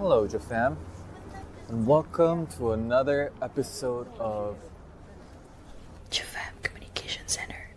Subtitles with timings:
[0.00, 0.76] Hello, Jafam,
[1.68, 4.56] and welcome to another episode of
[6.08, 7.68] Jafam Communication Center.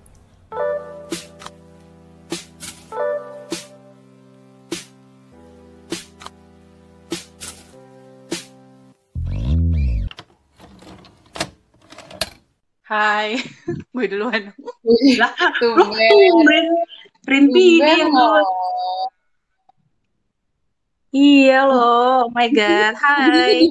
[12.87, 13.35] Hi.
[13.91, 14.55] gue duluan.
[15.19, 15.91] Lah, Tumben.
[16.07, 16.65] tumben.
[17.27, 18.62] Rinti Tumben dia loh.
[21.14, 22.98] Iya loh, oh my god.
[22.98, 23.70] Hai.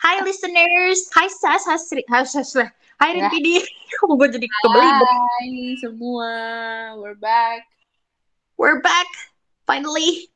[0.00, 1.12] Hai listeners.
[1.12, 2.00] Hai Sas, Hasri.
[2.08, 2.72] Hai Sas lah.
[2.96, 3.28] Hai Ya.
[3.28, 3.54] Rinti di.
[4.00, 4.88] Kok gue jadi kebeli.
[4.88, 6.32] Hai semua,
[6.96, 7.68] we're back.
[8.56, 9.04] We're back.
[9.68, 10.32] Finally.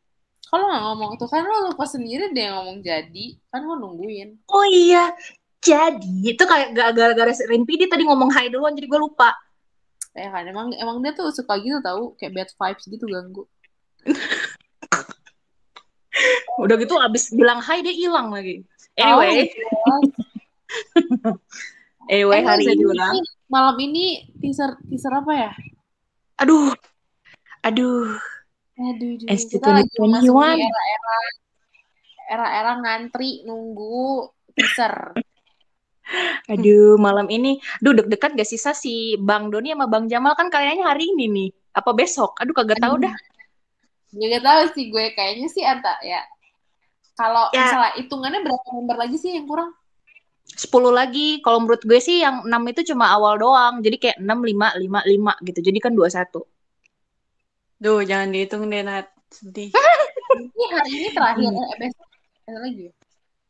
[0.53, 4.37] Kalau nggak ngomong tuh kan lo lupa sendiri deh yang ngomong jadi, kan lo nungguin.
[4.53, 5.17] Oh iya.
[5.65, 9.33] Jadi, itu kayak ga- gara-gara di tadi ngomong hai duluan, jadi gue lupa.
[10.13, 13.49] Ya kan emang emang dia tuh suka gitu tahu kayak bad vibes gitu ganggu.
[16.61, 18.63] Udah gitu abis bilang hai dia hilang lagi.
[18.95, 19.49] Anyway,
[19.89, 20.01] Oh,
[22.13, 22.85] anyway Eh, hari ini.
[23.49, 25.51] malam ini teaser teaser apa ya?
[26.41, 26.73] Aduh.
[27.63, 28.19] Aduh.
[28.75, 29.49] Aduh, aduh.
[29.49, 30.03] Kita lagi 2021.
[30.03, 31.17] memasuki era-era
[32.29, 35.17] era-era ngantri nunggu teaser.
[36.53, 40.51] Aduh, malam ini, aduh deg-degan gak sih Sa, si Bang Doni sama Bang Jamal kan
[40.51, 42.37] kayaknya hari ini nih, apa besok?
[42.43, 43.15] Aduh kagak tahu dah.
[44.13, 46.21] Juga tahu sih gue kayaknya sih anta ya.
[47.13, 47.65] Kalau Ya.
[47.65, 49.73] misalnya hitungannya berapa member lagi sih yang kurang?
[50.43, 54.43] 10 lagi, kalau menurut gue sih yang 6 itu cuma awal doang, jadi kayak 6,
[54.43, 56.45] 5, 5, 5 gitu, jadi kan 21.
[57.79, 59.09] Duh, jangan dihitung deh, Nat.
[59.33, 59.73] Sedih.
[60.33, 62.07] Ini hari ini terakhir eh, besok
[62.49, 62.93] ada lagi ya?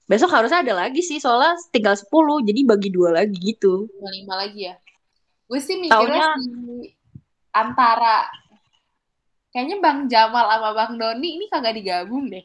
[0.03, 2.07] Besok harusnya ada lagi sih, soalnya tinggal 10,
[2.43, 3.87] jadi bagi dua lagi gitu.
[3.89, 4.75] Cuma lima lagi ya.
[5.47, 6.91] Gue sih mikirnya Taunya- di
[7.51, 8.27] antara
[9.53, 12.43] kayaknya Bang Jamal sama Bang Doni ini kagak digabung deh.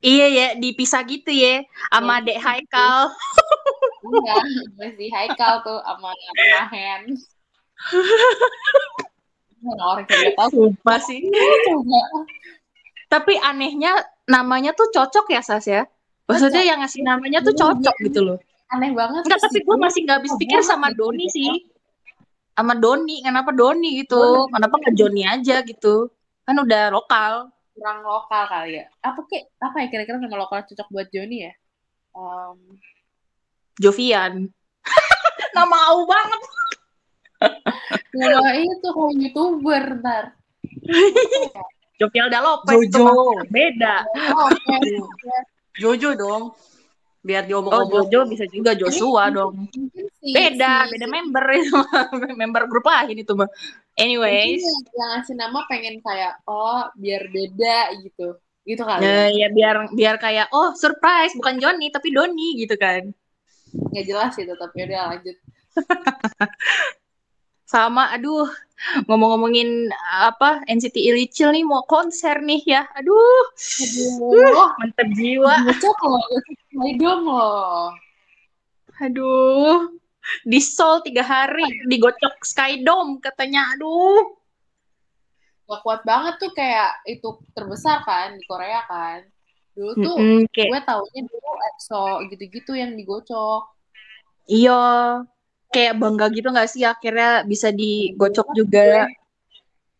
[0.00, 1.60] Iya ya, dipisah gitu ya,
[1.92, 2.32] sama Iya.
[2.32, 3.12] Dek Haikal.
[4.00, 4.36] Iya,
[4.80, 7.20] masih Haikal tuh sama Mahen.
[9.60, 11.20] Mana orang gak tahu Sumpah sih.
[11.68, 12.00] coba.
[13.12, 13.92] Tapi anehnya
[14.24, 15.84] namanya tuh cocok ya, Sas ya?
[16.24, 18.38] Maksudnya yang ngasih namanya tuh Iya, cocok gitu loh.
[18.72, 19.28] Aneh banget.
[19.28, 21.68] Enggak, tapi gue masih nggak habis pikir sama Doni sih.
[22.56, 24.48] Sama Doni, kenapa Doni gitu?
[24.48, 26.08] Kenapa nggak Joni aja gitu?
[26.50, 27.34] Kan udah lokal.
[27.78, 28.90] kurang lokal kali ya.
[29.06, 31.54] Apa kek apa ya kira-kira nama lokal cocok buat Joni ya?
[32.18, 32.58] Em,
[33.78, 34.50] Jovian.
[35.56, 36.40] Nama au banget.
[38.18, 40.34] Nama itu kalau youtuber ntar.
[42.02, 43.46] Jovial itu Jojo.
[43.46, 44.02] beda.
[44.34, 44.76] Oh, oke.
[45.78, 46.42] Jojo dong.
[47.22, 48.10] Biar Oh, diomong-omong.
[48.10, 49.70] Jojo bisa juga Joshua dong.
[50.18, 51.78] Beda, beda member itu.
[52.34, 53.46] member grup lain itu mah.
[54.00, 58.34] Anyways, mungkin yang, ngasih nama pengen kayak oh biar beda gitu.
[58.64, 59.04] Gitu kali.
[59.04, 59.24] ya, Ya.
[59.28, 63.12] ya biar biar kayak oh surprise bukan Johnny tapi Doni gitu kan.
[63.92, 65.36] Nggak jelas itu tapi udah lanjut.
[67.70, 68.50] Sama aduh
[69.06, 72.82] ngomong-ngomongin apa NCT Illicil nih mau konser nih ya.
[72.96, 73.42] Aduh,
[73.84, 75.54] Aduh, mantep jiwa.
[75.68, 76.24] cocok loh.
[76.82, 77.92] Idom loh.
[78.98, 79.99] Aduh,
[80.50, 83.60] di Seoul tiga hari digocok Skydome katanya.
[83.76, 84.20] Aduh,
[85.68, 89.18] Gak kuat banget tuh kayak itu terbesar kan di Korea kan.
[89.76, 93.62] Dulu tuh Mm-mm, kayak gue taunya dulu EXO gitu-gitu yang digocok.
[94.56, 94.72] iya,
[95.72, 99.06] kayak bangga gitu nggak sih akhirnya bisa digocok juga.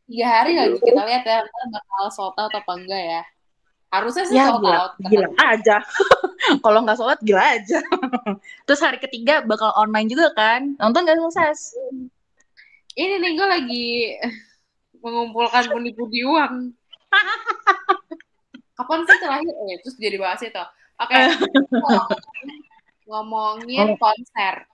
[0.08, 1.38] tiga hari lagi kita lihat ya
[1.74, 3.20] bakal sold out apa enggak ya
[3.90, 5.76] harusnya sih Ya sold gila, out gila aja.
[6.64, 7.82] Kalau nggak sholat gila aja.
[8.66, 10.78] Terus hari ketiga bakal online juga kan?
[10.78, 11.74] Nonton nggak sukses?
[12.98, 13.88] ini nih gue lagi
[15.00, 16.74] mengumpulkan pundi-pundi uang
[18.78, 20.64] kapan sih terakhir eh terus jadi bahas itu
[20.98, 21.20] oke
[23.06, 24.66] ngomongin konser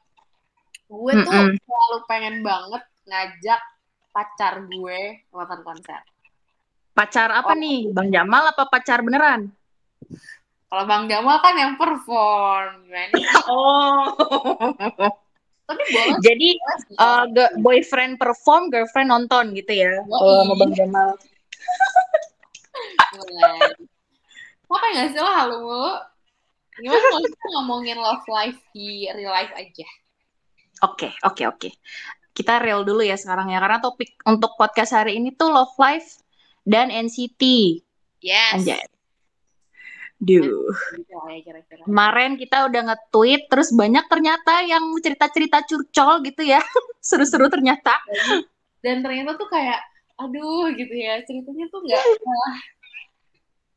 [0.87, 3.61] gue tuh selalu pengen banget ngajak
[4.15, 5.01] pacar gue
[5.35, 6.01] nonton konser
[6.97, 7.61] Pacar apa Oh.
[7.61, 7.93] nih?
[7.93, 9.53] Bang Jamal apa pacar beneran?
[10.67, 12.91] kalau bang Jamal kan yang perform?
[13.53, 14.03] Oh.
[15.67, 16.49] tapi boleh Jadi
[16.99, 17.27] uh,
[17.59, 19.99] boyfriend perform, girlfriend nonton gitu ya.
[20.03, 21.09] Kalau sama Bang Jamal.
[23.15, 23.73] Boleh.
[24.67, 25.93] Apa nggak sih lo halu mulu?
[26.77, 29.87] Gimana kalau kita ngomongin love life di real life aja?
[30.85, 31.69] Oke, oke, oke.
[32.37, 36.21] Kita real dulu ya sekarang ya, karena topik untuk podcast hari ini tuh love life
[36.67, 37.43] dan NCT.
[38.21, 38.59] Yes.
[38.59, 38.83] Anjay.
[40.19, 40.73] Duh.
[41.87, 46.59] Kemarin kita udah nge-tweet, terus banyak ternyata yang cerita-cerita curcol gitu ya.
[47.07, 47.95] Seru-seru ternyata.
[48.83, 49.79] Dan ternyata tuh kayak,
[50.19, 52.57] aduh gitu ya, ceritanya tuh nggak, wah,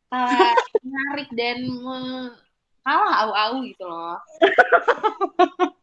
[0.10, 2.34] kalah menarik dan me-
[2.82, 4.18] kalah au-au gitu loh.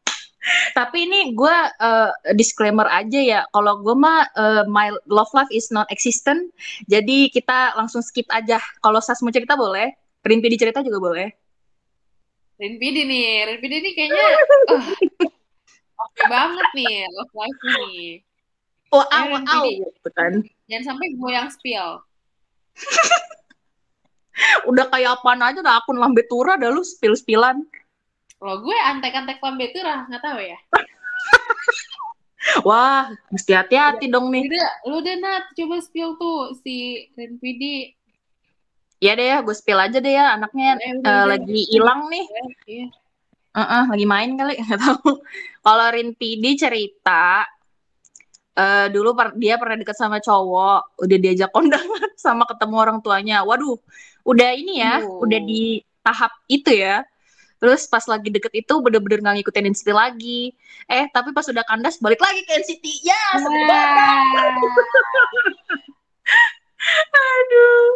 [0.74, 3.40] Tapi ini gue eh, disclaimer aja ya.
[3.50, 6.50] Kalau gue mah eh, my love life is not existent.
[6.86, 8.62] Jadi kita langsung skip aja.
[8.80, 9.90] Kalau Sas mau cerita boleh.
[10.26, 11.28] Rimpi dicerita juga boleh.
[12.56, 14.26] Rinpidi nih, Rinpidi nih kayaknya
[14.72, 14.84] uh,
[16.08, 18.24] oke banget nih love life nih.
[19.68, 19.84] Rimpi.
[19.84, 20.32] gitu kan.
[20.66, 22.00] Jangan sampai gue yang spill.
[24.70, 27.64] Udah kayak apaan aja udah akun lambe tura dah lu spill-spillan.
[28.36, 30.58] Loh gue antek-antek lambe turah, nggak tahu ya.
[32.68, 34.44] Wah, mesti hati-hati dong nih.
[34.46, 37.96] Udah, lu deh Nat, coba spill tuh si Rinpidi.
[39.00, 40.36] Iya deh ya, gue spill aja deh ya.
[40.36, 41.24] Anaknya Eh, eh, udah.
[41.26, 42.24] lagi hilang nih.
[42.68, 42.86] Iya.
[43.56, 45.10] Heeh, lagi main kali, nggak tahu.
[45.64, 47.44] Kalau Rinpidi cerita,
[48.56, 53.42] eh dulu per- dia pernah deket sama cowok, udah diajak kondangan sama ketemu orang tuanya.
[53.48, 53.80] Waduh,
[54.28, 55.24] udah ini ya, Aduh.
[55.24, 57.00] udah di tahap itu ya.
[57.56, 60.52] Terus pas lagi deket itu bener-bener nggak ngikutin NCT lagi.
[60.86, 62.84] Eh, tapi pas udah kandas balik lagi ke NCT.
[63.04, 64.52] Ya, banget.
[67.16, 67.88] Aduh.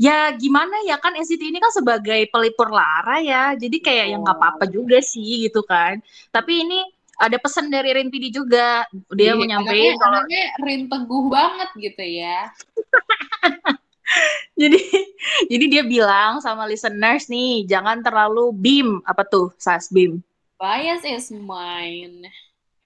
[0.00, 3.52] Ya gimana ya kan NCT ini kan sebagai pelipur lara ya.
[3.54, 6.00] Jadi kayak yang nggak apa-apa juga sih gitu kan.
[6.32, 6.80] Tapi ini
[7.20, 8.82] ada pesan dari Rinpidi juga.
[9.14, 10.20] Dia Iya, anaknya, kalau
[10.66, 12.50] Rin teguh banget gitu ya.
[14.60, 14.80] jadi
[15.48, 19.54] jadi dia bilang sama listeners nih, jangan terlalu bim apa tuh?
[19.56, 20.20] Sas bim.
[20.58, 22.30] Bias is mine.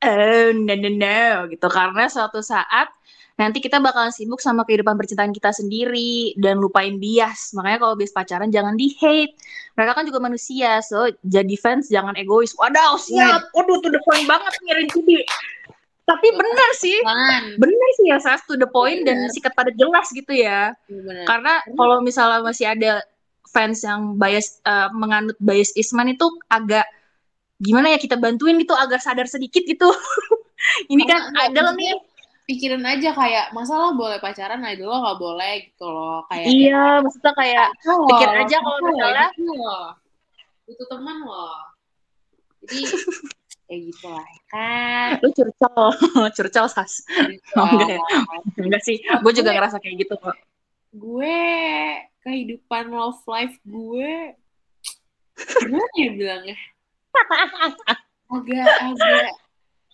[0.04, 1.68] Oh, no, no, no, gitu.
[1.72, 2.88] Karena suatu saat
[3.36, 7.52] nanti kita bakalan sibuk sama kehidupan percintaan kita sendiri dan lupain bias.
[7.52, 9.36] Makanya kalau bias pacaran jangan di hate.
[9.76, 12.56] Mereka kan juga manusia, so jadi fans jangan egois.
[12.56, 13.52] Wadaw, siap.
[13.52, 15.20] Waduh, the point banget nih Rinci.
[16.06, 16.96] Tapi benar sih,
[17.58, 19.32] benar sih ya Sas, to the point dan Bener.
[19.34, 20.70] sikat pada jelas gitu ya.
[20.86, 21.26] bener.
[21.26, 23.02] Karena kalau misalnya masih ada
[23.50, 26.86] fans yang bias eh, menganut bias Isman itu agak
[27.58, 29.88] gimana ya kita bantuin gitu agar sadar sedikit gitu.
[30.92, 31.94] Ini kan nggak, idol nih.
[32.46, 36.22] Pikirin aja kayak masalah boleh pacaran, idol lo nggak boleh gitu loh.
[36.30, 39.30] Kayak Iya, maksudnya kayak Oh, pikir aja kalau ya, misalnya-.
[40.70, 41.58] Itu teman loh.
[42.62, 42.78] Jadi
[43.66, 45.10] kayak gitu lah ya kan.
[45.20, 45.86] lu curcol,
[46.36, 47.02] curcol sas.
[47.06, 48.00] Gitu Oh, enggak ya?
[48.62, 50.36] Enggak sih, gue juga ngerasa kayak gitu kok.
[50.94, 51.38] Gue
[52.22, 54.34] kehidupan love life gue
[55.36, 56.56] gimana ya bilangnya?
[58.32, 59.30] Agak agak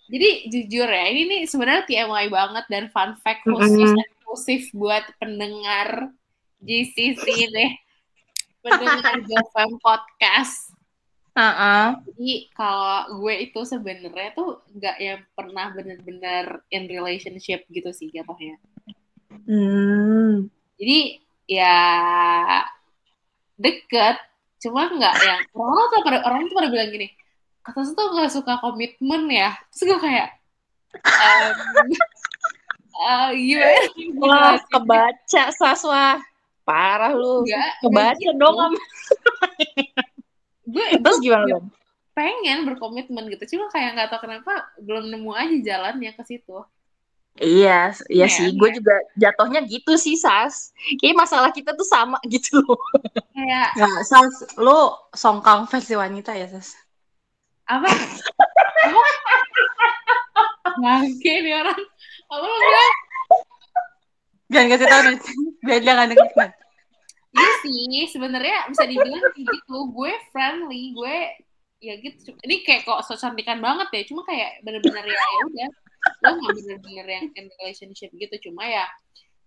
[0.09, 4.03] jadi jujur ya, ini nih sebenarnya TMI banget dan fun fact khusus Mm-mm.
[4.03, 6.11] eksklusif buat pendengar
[6.59, 7.71] GCC deh.
[8.59, 10.71] Pendengar GoFam Podcast.
[11.33, 11.85] Heeh.
[12.13, 18.61] Jadi kalau gue itu sebenarnya tuh nggak yang pernah bener-bener in relationship gitu sih jatuhnya.
[19.49, 20.45] Hmm.
[20.77, 21.81] Jadi ya
[23.57, 24.21] deket,
[24.61, 27.09] cuma nggak yang orang tuh pada orang tuh pada bilang gini,
[27.65, 29.57] kata tuh nggak suka komitmen ya.
[29.73, 30.37] Terus gue kayak,
[31.01, 31.89] ehm,
[33.33, 34.53] eh, gimana?
[34.53, 36.21] Wah, kebaca sas wah.
[36.63, 37.43] Parah lu.
[37.43, 38.39] Nggak, nggak Kebaca gitu.
[38.39, 38.71] dong.
[40.73, 41.65] Gue Terus gimana dong?
[42.17, 44.51] pengen berkomitmen gitu, cuma kayak nggak tahu kenapa
[44.85, 46.53] belum nemu aja jalannya ke situ.
[47.41, 48.47] Iya, iya Iya, sih.
[48.59, 50.55] Gue juga jatuhnya gitu sih, Sas.
[51.01, 52.77] Kayaknya masalah kita tuh sama gitu loh.
[53.33, 54.77] Kayak Nggak, Sas, lu
[55.21, 56.69] songkang versi wanita ya, Sas?
[57.67, 57.89] apa?
[60.81, 61.81] Bangke nih orang.
[62.31, 62.93] Apa lo bilang?
[64.53, 65.01] Jangan kasih tau
[65.65, 66.49] biar dia nggak denger.
[67.33, 69.77] Iya sih, sebenarnya bisa dibilang kayak gitu.
[69.89, 71.17] Gue friendly, gue
[71.83, 72.37] ya gitu.
[72.45, 74.01] Ini kayak kok so cantikan banget ya.
[74.05, 75.69] Cuma kayak bener-bener ya ya udah.
[76.23, 78.49] Lo nggak bener-bener yang in relationship gitu.
[78.49, 78.85] Cuma ya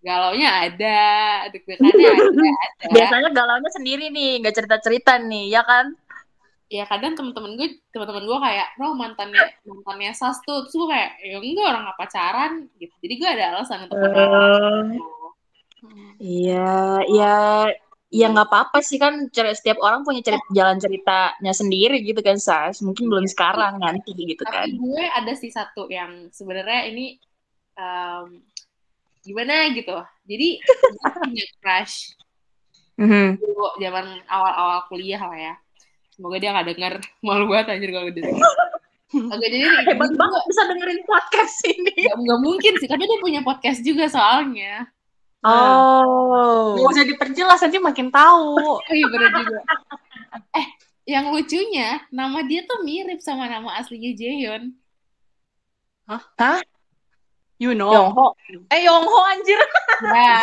[0.05, 1.03] galaunya ada,
[1.51, 2.93] deg-degannya ada, ada.
[2.95, 5.99] Biasanya galaunya sendiri nih, nggak cerita-cerita nih, ya kan?
[6.67, 11.11] Ya kadang teman-teman gue, teman-teman gue kayak, bro mantannya mantannya Sas tuh, terus gue kayak,
[11.23, 12.95] ya enggak orang nggak pacaran gitu.
[13.03, 14.99] Jadi gue ada alasan untuk menolak.
[16.17, 17.35] Iya, ya,
[18.09, 19.29] ya nggak apa-apa sih kan.
[19.31, 22.81] Setiap orang punya cerita, jalan ceritanya sendiri gitu kan, Sas.
[22.81, 24.65] Mungkin belum sekarang, nanti gitu kan.
[24.65, 27.21] Tapi gue ada sih satu yang sebenarnya ini
[27.77, 28.41] em,
[29.21, 29.97] gimana gitu.
[30.25, 30.49] Jadi
[31.03, 32.17] punya crush
[32.97, 33.37] Mhm.
[33.37, 35.55] dulu zaman awal-awal kuliah lah ya.
[36.17, 36.95] Semoga dia nggak denger.
[37.27, 38.41] Malu banget anjir kalau dia denger.
[39.07, 41.93] Oke, jadi Hebat banget bisa dengerin podcast ini.
[42.09, 44.89] nggak nggak mungkin sih, tapi dia punya podcast juga soalnya.
[45.47, 46.75] Oh.
[46.75, 48.59] Nggak usah diperjelas, nanti makin tahu.
[48.59, 49.61] Oh iya bener juga.
[50.59, 50.67] Eh,
[51.07, 54.75] yang lucunya, nama dia tuh mirip sama nama aslinya Jaehyun.
[57.57, 57.89] You know.
[57.89, 58.27] Yongho.
[58.69, 59.61] Eh, Yongho anjir.
[60.05, 60.41] Nah,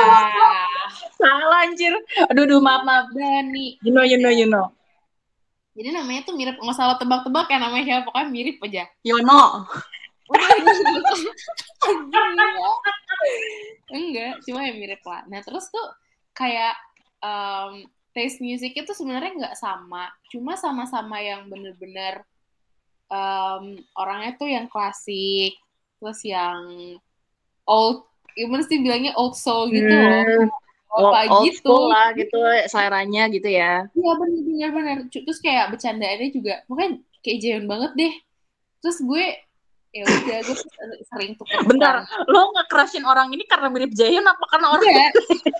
[1.22, 1.93] Salah anjir.
[2.31, 3.05] Aduh, aduh maaf maaf.
[3.13, 3.77] Dani.
[3.86, 4.74] You know, you know, you know.
[5.74, 8.83] Jadi namanya tuh mirip nggak salah tebak-tebak ya namanya siapa pokoknya mirip aja.
[9.05, 9.65] Yono.
[10.32, 10.94] Udah gitu.
[13.92, 14.34] Enggak.
[14.48, 15.22] Cuma ya mirip lah.
[15.27, 15.88] Nah terus tuh
[16.34, 16.75] kayak
[17.24, 22.22] um, taste music itu sebenarnya nggak sama, cuma sama-sama yang bener-bener
[23.10, 25.58] um, orangnya tuh yang klasik,
[25.98, 26.62] terus yang
[27.65, 28.06] old,
[28.38, 30.50] gimana sih bilangnya old soul gitu loh.
[30.94, 31.58] Apa old gitu.
[31.58, 32.38] school lah gitu
[32.70, 33.89] seleranya gitu ya.
[33.98, 34.98] Iya bener-bener bener.
[35.10, 38.13] Terus kayak bercandaannya juga, pokoknya kayak Jaehyun banget deh.
[38.86, 39.25] Terus gue
[39.94, 40.58] ya udah gue
[41.06, 45.12] sering tuker Bentar, lo nge-crushin orang ini karena mirip Jaehyun apa karena orang Enggak,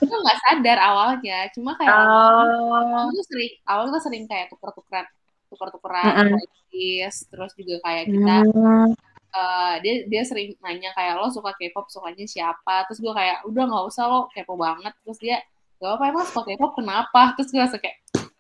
[0.02, 1.38] gue nggak sadar awalnya.
[1.54, 3.14] Cuma kayak Oh.
[3.14, 5.06] itu sering awal kita sering kayak tuker-tukeran
[5.54, 6.34] tuker-tukeran Mm-mm.
[6.34, 8.90] playlist, terus juga kayak kita Hmm.
[9.34, 13.64] eh, dia dia sering nanya kayak lo suka K-pop sukanya siapa terus gue kayak udah
[13.70, 15.38] nggak usah lo K-pop banget terus dia
[15.78, 17.98] gak apa emang suka K-pop kenapa terus gue rasa kayak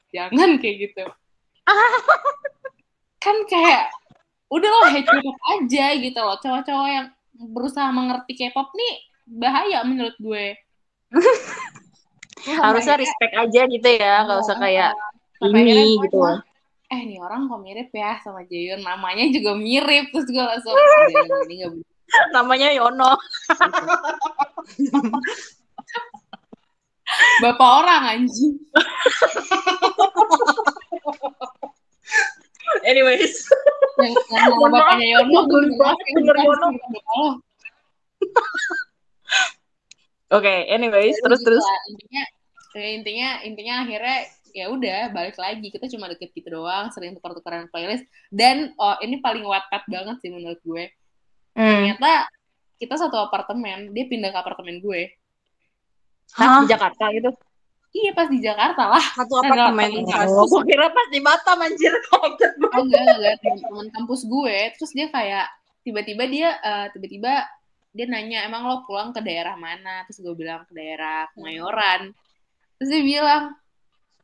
[0.09, 1.05] jangan kayak gitu
[3.17, 3.87] kan kayak
[4.49, 8.93] udah lo hate K-pop aja gitu loh cowok-cowok yang berusaha mengerti K-pop nih
[9.25, 10.45] bahaya menurut gue
[12.43, 14.91] Harusnya respect aja gitu ya, nggak usah kayak
[15.39, 16.43] ini gitu loh.
[16.91, 21.07] eh nih orang kok mirip ya sama Jaehyun namanya juga mirip terus gue langsung "Udah,
[21.47, 21.87] ini gak bener."
[22.35, 23.15] Namanya Yono.
[27.41, 28.57] bapak orang anjing
[32.83, 33.47] Anyways.
[34.01, 35.61] Yang, yang bapaknya Yono gue
[36.41, 36.67] Yono.
[40.33, 41.65] Oke, anyways, terus terus.
[41.93, 42.23] intinya
[42.73, 44.19] ya, intinya intinya akhirnya
[44.53, 49.17] ya udah balik lagi kita cuma deket gitu doang sering tukar-tukaran playlist dan oh ini
[49.21, 50.89] paling wattpad banget sih menurut gue
[51.53, 51.69] Hmm.
[51.69, 52.25] ternyata
[52.81, 55.13] kita satu apartemen dia pindah ke apartemen gue
[56.33, 56.65] Hah?
[56.65, 57.29] Di Jakarta gitu.
[57.93, 59.05] Iya pas di Jakarta lah.
[59.13, 60.01] Satu Nah, apartemen.
[60.33, 64.91] Oh, gue kira pas di Batam anjir kaget oh enggak enggak temen kampus gue terus
[64.97, 65.45] dia kayak
[65.85, 67.45] tiba-tiba dia eh, tiba-tiba
[67.93, 70.01] dia nanya emang lo pulang ke daerah mana?
[70.09, 72.09] Terus gue bilang ke daerah Kemayoran.
[72.81, 73.53] Terus dia bilang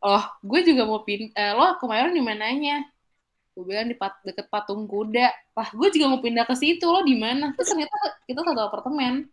[0.02, 2.82] oh gue juga mau pin eh, lo Kemayoran di mananya?
[3.54, 5.30] Gue bilang di pat- deket patung kuda.
[5.54, 7.54] Lah gue juga mau pindah ke situ lo di mana?
[7.54, 7.96] Terus ternyata
[8.26, 9.30] kita satu apartemen.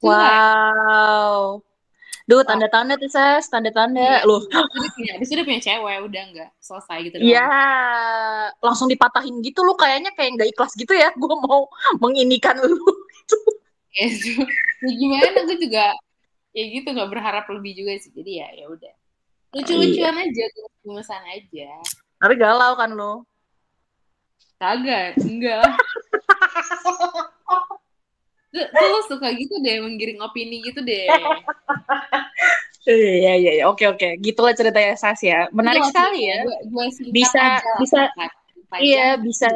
[0.00, 1.60] Terus kayak, Wow.
[2.28, 3.48] Duh, tanda-tanda tuh, Ses.
[3.48, 4.20] Tanda-tanda.
[4.20, 4.28] Iya.
[4.28, 7.16] Loh, Abis dia punya, abis itu dia punya cewek, udah enggak selesai gitu.
[7.24, 7.48] Iya,
[8.60, 11.08] langsung dipatahin gitu lu kayaknya kayak nggak ikhlas gitu ya.
[11.16, 11.72] Gue mau
[12.04, 12.76] menginikan lu.
[13.96, 14.44] ya, itu.
[14.84, 15.96] ya gimana gue juga
[16.52, 18.94] ya gitu nggak berharap lebih juga sih jadi ya ya udah
[19.54, 21.70] lucu-lucuan aja gemes-gemesan aja
[22.18, 23.22] Tapi galau kan lu.
[24.58, 25.62] kagak enggak
[28.48, 31.06] tuh, tuh lo suka gitu deh menggiring opini gitu deh
[32.88, 33.64] Iya, iya, iya.
[33.68, 34.16] Oke, oke.
[34.16, 35.44] Gitulah ceritanya Sas ya.
[35.52, 36.38] Menarik Itu sekali maksudnya, ya.
[36.40, 38.10] gue, gue singkat Bisa- aja bisa-.
[38.68, 39.50] Panjang Iya, bisa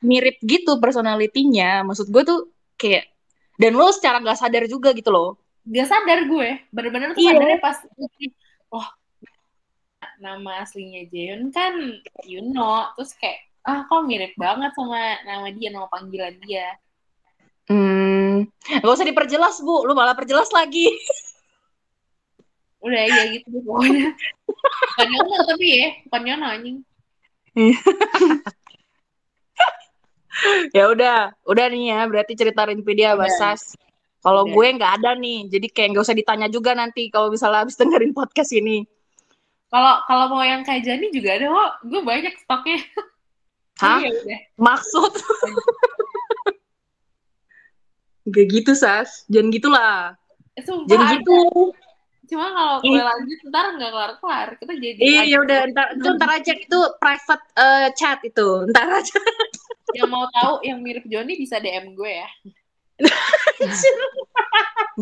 [0.00, 1.82] mirip gitu personalitinya.
[1.82, 2.40] Maksud gue tuh
[2.74, 3.10] kayak
[3.54, 5.38] dan lu secara nggak sadar juga gitu loh.
[5.64, 7.40] gak sadar gue bener-bener tuh Iya.
[7.40, 7.78] sadarnya pas
[8.68, 8.86] oh
[10.20, 11.72] nama aslinya Jeon kan
[12.22, 16.68] Yuno terus kayak ah kok mirip banget sama nama dia nama panggilan dia
[17.64, 18.44] Hmm,
[18.84, 20.92] gak usah diperjelas bu, lu malah perjelas lagi.
[22.84, 24.12] udah ya gitu deh pokoknya
[25.00, 26.76] bukan tapi ya bukan anjing
[30.76, 32.00] ya udah, udah nih ya.
[32.10, 33.24] Berarti cerita Rinpedia Udah.
[33.24, 33.78] Basas.
[34.24, 37.76] Kalau gue nggak ada nih, jadi kayak nggak usah ditanya juga nanti kalau misalnya habis
[37.76, 38.88] dengerin podcast ini.
[39.74, 42.78] kalau kalau mau yang kayak Jani juga ada kok gue banyak stoknya
[43.82, 43.98] Hah?
[44.06, 45.12] Ya Maksud?
[48.24, 49.28] Gak gitu, Sas.
[49.28, 50.16] Jangan gitulah.
[50.54, 51.16] Eh, sumpah Jangan ada.
[51.18, 51.40] gitu.
[52.24, 56.08] cuma kalau gue lanjut ntar nggak kelar kelar kita jadi Iya, ya udah, ntar, itu
[56.16, 59.12] ntar aja itu private eh, chat itu, ntar aja.
[60.00, 62.28] yang mau tahu yang mirip Joni bisa DM gue ya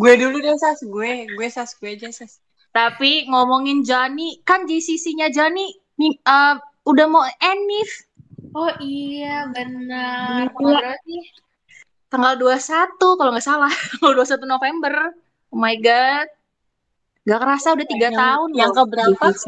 [0.03, 2.43] Gue dulu deh Sas, gue, gue Sas, gue aja Sas.
[2.75, 5.71] Tapi ngomongin Jani, kan JCC-nya Jani
[6.03, 7.91] nih, eh, udah mau enif
[8.53, 10.51] oh iya benar
[11.07, 11.23] sih
[12.13, 14.95] tanggal 21 kalau nggak salah, tanggal 21 November.
[15.49, 16.29] Oh my god.
[17.25, 19.27] Gak kerasa udah tiga tahun yang keberapa?
[19.33, 19.47] JCC.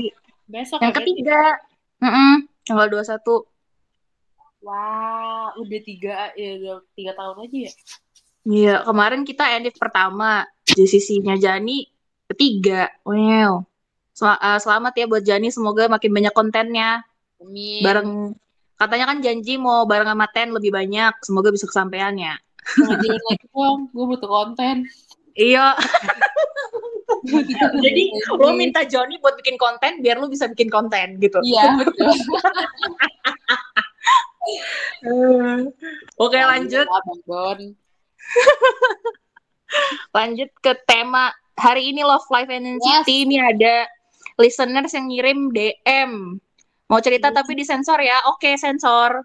[0.49, 1.43] besok Yang ya, ketiga.
[2.01, 4.65] Mm-mm, tanggal 21.
[4.65, 7.73] Wah, udah tiga ya udah tiga tahun aja ya.
[8.45, 11.89] Iya, kemarin kita edit pertama, JCC-nya Jani
[12.29, 12.93] ketiga.
[13.05, 13.65] Wow.
[14.13, 17.03] Sel- eh, selamat ya buat Jani, semoga makin banyak kontennya.
[17.41, 17.81] Amin.
[17.81, 18.11] Bareng
[18.77, 22.44] katanya kan janji mau bareng sama Ten lebih banyak, semoga bisa kesampaiannya.
[22.65, 24.89] Jalan lagi dong, gue butuh konten.
[25.35, 25.75] Iya.
[27.85, 28.03] Jadi
[28.37, 31.41] lo minta Johnny buat bikin konten biar lo bisa bikin konten gitu.
[31.41, 32.13] Iya, betul.
[36.21, 36.85] Oke lanjut
[40.13, 43.05] lanjut ke tema hari ini Love Life and Yes.
[43.05, 43.89] City ini ada
[44.37, 46.37] listeners yang ngirim DM.
[46.93, 47.37] Mau cerita Yes.
[47.41, 48.21] tapi disensor ya?
[48.29, 49.25] Oke sensor.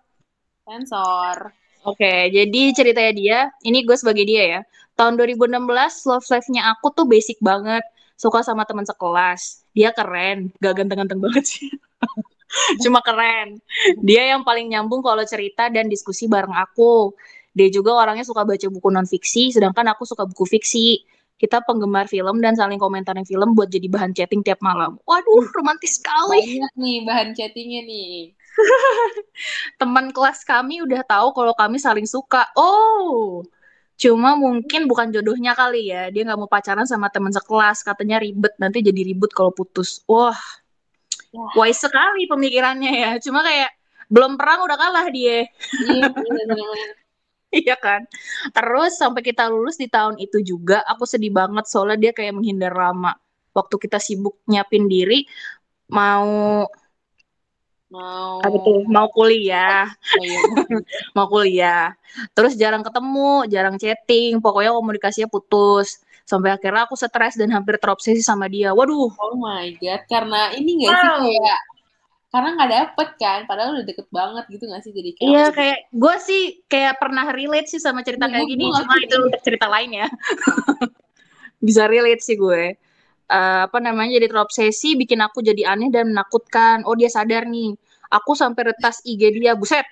[0.64, 1.59] Sensor.
[1.90, 4.62] Oke, jadi ceritanya dia, ini gue sebagai dia ya.
[4.94, 5.58] Tahun 2016,
[6.06, 7.82] love life-nya aku tuh basic banget.
[8.20, 9.64] Suka sama teman sekelas.
[9.74, 11.72] Dia keren, gak ganteng-ganteng banget sih.
[12.84, 13.64] Cuma keren.
[14.04, 17.16] Dia yang paling nyambung kalau cerita dan diskusi bareng aku.
[17.56, 21.02] Dia juga orangnya suka baca buku non-fiksi, sedangkan aku suka buku fiksi.
[21.40, 25.00] Kita penggemar film dan saling komentarin film buat jadi bahan chatting tiap malam.
[25.08, 26.60] Waduh, romantis sekali.
[26.60, 28.36] Banyak nih bahan chattingnya nih.
[29.82, 32.50] teman kelas kami udah tahu kalau kami saling suka.
[32.56, 33.44] Oh,
[34.00, 36.10] cuma mungkin bukan jodohnya kali ya.
[36.10, 37.84] Dia nggak mau pacaran sama teman sekelas.
[37.86, 40.04] Katanya ribet, nanti jadi ribut kalau putus.
[40.10, 40.38] Wah,
[41.36, 41.54] Wah.
[41.60, 43.12] wise sekali pemikirannya ya.
[43.22, 43.72] Cuma kayak
[44.10, 45.46] belum perang udah kalah dia.
[45.86, 46.10] Iya.
[47.50, 48.06] Iya kan?
[48.54, 52.74] Terus sampai kita lulus di tahun itu juga, aku sedih banget soalnya dia kayak menghindar
[52.78, 53.18] lama.
[53.58, 55.26] Waktu kita sibuk nyiapin diri,
[55.90, 56.62] mau
[57.90, 58.38] Mau.
[58.46, 58.86] apa tuh?
[58.86, 59.90] Mau kuliah.
[59.90, 60.40] Oh, iya.
[61.18, 61.98] mau kuliah.
[62.38, 66.06] Terus jarang ketemu, jarang chatting, pokoknya komunikasinya putus.
[66.22, 68.70] Sampai akhirnya aku stres dan hampir terobsesi sama dia.
[68.70, 71.22] Waduh, Oh my god, karena ini gak sih Wow.
[71.26, 71.60] kayak
[72.30, 75.78] karena nggak dapet kan, padahal udah deket banget gitu gak sih jadi kayak iya kayak
[75.90, 79.66] gue sih kayak pernah relate sih sama cerita Iya, kayak gini, cuma itu untuk cerita
[79.66, 80.08] lain ya.
[81.66, 82.78] Bisa relate sih gue.
[83.30, 86.82] Eh, apa namanya jadi terobsesi, bikin aku jadi aneh dan menakutkan.
[86.90, 87.78] Oh dia sadar nih,
[88.10, 89.86] aku sampai retas IG dia, buset.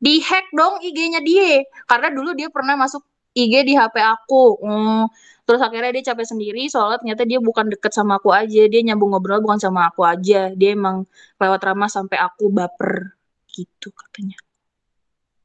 [0.00, 3.04] Dihack dong IG-nya dia, karena dulu dia pernah masuk
[3.36, 4.60] IG di HP aku.
[4.64, 5.04] Hmm,
[5.44, 9.12] Terus akhirnya dia capek sendiri soalnya ternyata dia bukan deket sama aku aja, dia nyambung
[9.12, 10.48] ngobrol bukan sama aku aja.
[10.56, 11.04] Dia emang
[11.36, 13.12] lewat ramah sampai aku baper
[13.52, 14.40] gitu katanya.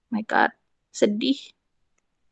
[0.10, 0.56] My God,
[0.96, 1.36] sedih.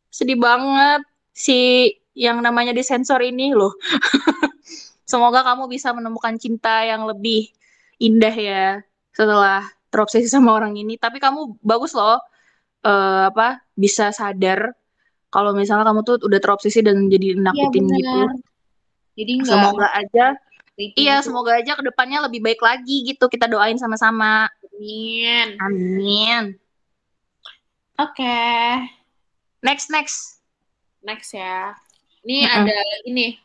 [0.08, 1.04] Sedih banget
[1.36, 3.76] si yang namanya disensor ini loh.
[5.08, 7.48] Semoga kamu bisa menemukan cinta yang lebih
[7.96, 8.66] indah ya
[9.16, 11.00] setelah terobsesi sama orang ini.
[11.00, 12.20] Tapi kamu bagus loh,
[12.84, 14.76] eh, apa bisa sadar
[15.32, 18.20] kalau misalnya kamu tuh udah terobsesi dan jadi Iya nakutin gitu.
[18.20, 18.36] benar.
[19.18, 20.26] Jadi nggak Semoga aja,
[20.78, 21.26] iya gitu.
[21.32, 23.26] semoga aja ke depannya lebih baik lagi gitu.
[23.32, 24.46] Kita doain sama-sama.
[24.78, 25.48] Amin.
[25.58, 26.44] Amin.
[27.98, 28.38] Oke,
[29.66, 30.38] Next next.
[31.02, 31.74] next ya.
[32.22, 32.58] Ini Mm-mm.
[32.62, 33.42] ada lagi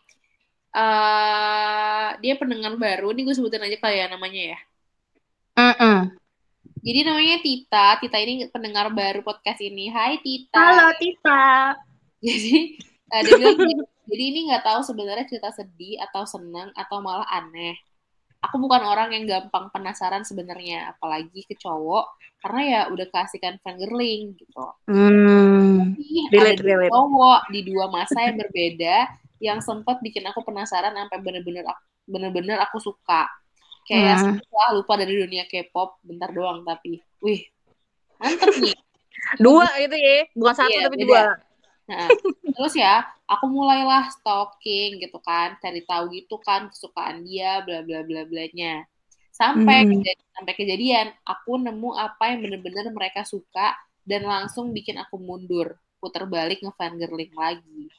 [0.72, 0.80] nih.
[0.80, 4.58] eh dia pendengar baru, ini gue sebutin aja kali ya namanya ya.
[5.52, 5.98] Mm-mm.
[6.82, 7.86] Jadi namanya Tita.
[8.02, 9.86] Tita ini pendengar baru podcast ini.
[9.92, 10.58] Hai Tita.
[10.58, 11.76] Halo Tita.
[12.22, 12.78] Jadi
[13.12, 17.26] eh, dia bilang gini, jadi ini nggak tahu sebenarnya cerita sedih atau senang atau malah
[17.30, 17.78] aneh.
[18.42, 22.10] Aku bukan orang yang gampang penasaran sebenarnya, apalagi ke cowok,
[22.42, 24.66] karena ya udah keasikan fangirling gitu.
[24.90, 25.94] Hmm.
[25.94, 26.90] Tapi Relate, ada relate.
[26.90, 29.06] cowok di dua masa yang berbeda
[29.42, 33.26] yang sempat bikin aku penasaran sampai bener-bener aku, bener-bener aku suka.
[33.82, 34.38] Kayak Hmm.
[34.38, 37.42] setelah lupa dari dunia K-pop, bentar doang tapi, wih,
[38.22, 38.78] mantep nih.
[39.42, 41.06] Dua itu ya, bukan satu Iya, tapi beda.
[41.06, 41.22] dua.
[41.90, 42.08] Nah,
[42.54, 42.94] terus ya,
[43.26, 48.86] aku mulailah stalking gitu kan, cari tahu gitu kan kesukaan dia, bla bla bla blanya.
[49.34, 49.90] Sampai Hmm.
[49.90, 53.74] kejadian, sampai kejadian, aku nemu apa yang bener-bener mereka suka
[54.06, 57.90] dan langsung bikin aku mundur, puter balik ngefangirling lagi.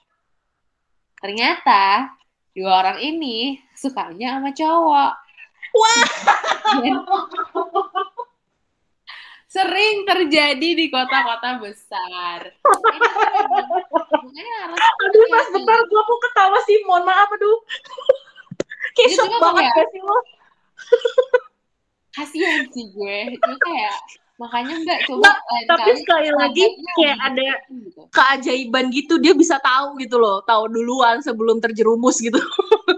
[1.23, 2.11] Ternyata
[2.51, 5.13] dua orang ini sukanya sama cowok.
[5.73, 6.03] Wah.
[6.83, 6.99] Dan
[9.47, 12.51] sering terjadi di kota-kota besar.
[12.51, 17.59] Ini Makanya harus Aduh mas, bentar gue mau ketawa sih, mohon maaf aduh.
[18.97, 20.17] Kayak juga banget gak sih lo?
[22.13, 23.17] kasihan sih gue.
[23.37, 23.97] Itu kayak
[24.43, 26.63] makanya enggak coba lain Tapi kali sekali lagi
[26.99, 28.01] kayak ada gitu.
[28.11, 32.35] keajaiban gitu, dia bisa tahu gitu loh, tahu duluan sebelum terjerumus gitu.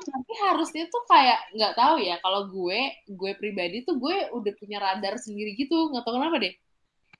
[0.02, 4.82] Tapi harusnya tuh kayak nggak tahu ya kalau gue gue pribadi tuh gue udah punya
[4.82, 6.54] radar sendiri gitu nggak tahu kenapa deh.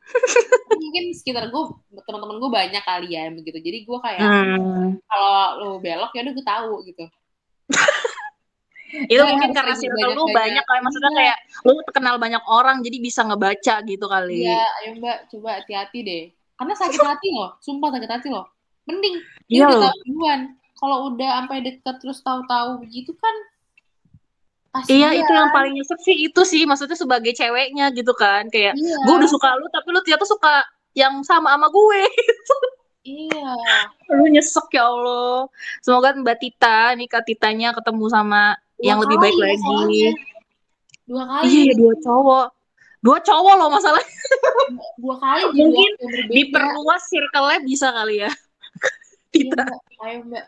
[0.82, 1.64] Mungkin sekitar gue
[2.06, 3.58] teman-teman gue banyak kali ya begitu.
[3.62, 4.98] Jadi gue kayak Hmm.
[5.06, 7.06] kalau lo belok ya udah gue tahu gitu.
[9.06, 11.18] Itu Gue mungkin karena circle lu banyak kayak maksudnya Iya.
[11.20, 14.48] kayak lu kenal banyak orang jadi bisa ngebaca gitu kali.
[14.48, 16.24] Iya, ayo Mbak, coba hati-hati deh.
[16.56, 18.48] Karena sakit hati loh, sumpah sakit hati loh.
[18.86, 20.40] Mending dia Iya udah tahu duluan.
[20.76, 23.36] Kalau udah sampai deket terus tahu-tahu begitu kan
[24.86, 25.24] Iya, kasihan.
[25.24, 28.98] itu yang paling nyesek sih itu sih maksudnya sebagai ceweknya gitu kan kayak Iya.
[29.08, 30.54] gue udah suka lu tapi lu ternyata suka
[30.94, 32.02] yang sama sama gue.
[33.06, 33.54] Iya.
[34.10, 35.46] Lu nyesek ya Allah.
[35.78, 40.14] Semoga Mbak Tita, nih Kak Titanya ketemu sama yang lebih baik lagi.
[41.10, 41.46] Dua kali.
[41.50, 42.48] Iya, dua cowok.
[43.02, 44.18] Dua cowok loh masalahnya.
[44.98, 45.92] Dua kali Mungkin.
[46.30, 48.32] Diperluas circle-nya bisa kali ya.
[49.36, 49.68] Iya, Tita.
[50.08, 50.46] Ayo, Mbak.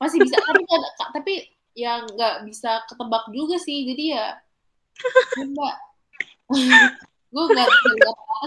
[0.00, 0.64] Masih bisa, tapi
[1.12, 1.34] tapi
[1.76, 3.84] yang nggak bisa ketebak juga sih.
[3.84, 4.40] Jadi ya,
[5.36, 5.74] ya, Mbak.
[7.34, 7.68] gue nggak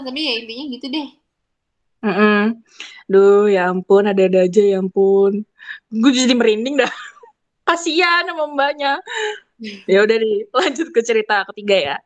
[0.02, 1.08] tapi ya intinya gitu deh.
[2.10, 2.42] Mm-mm.
[3.06, 5.46] Duh, ya ampun, ada-ada aja ya ampun.
[5.94, 6.94] Gue jadi merinding dah.
[7.68, 9.04] Kasihan sama mbaknya.
[9.90, 11.98] Ya udah nih, lanjut ke cerita ketiga ya.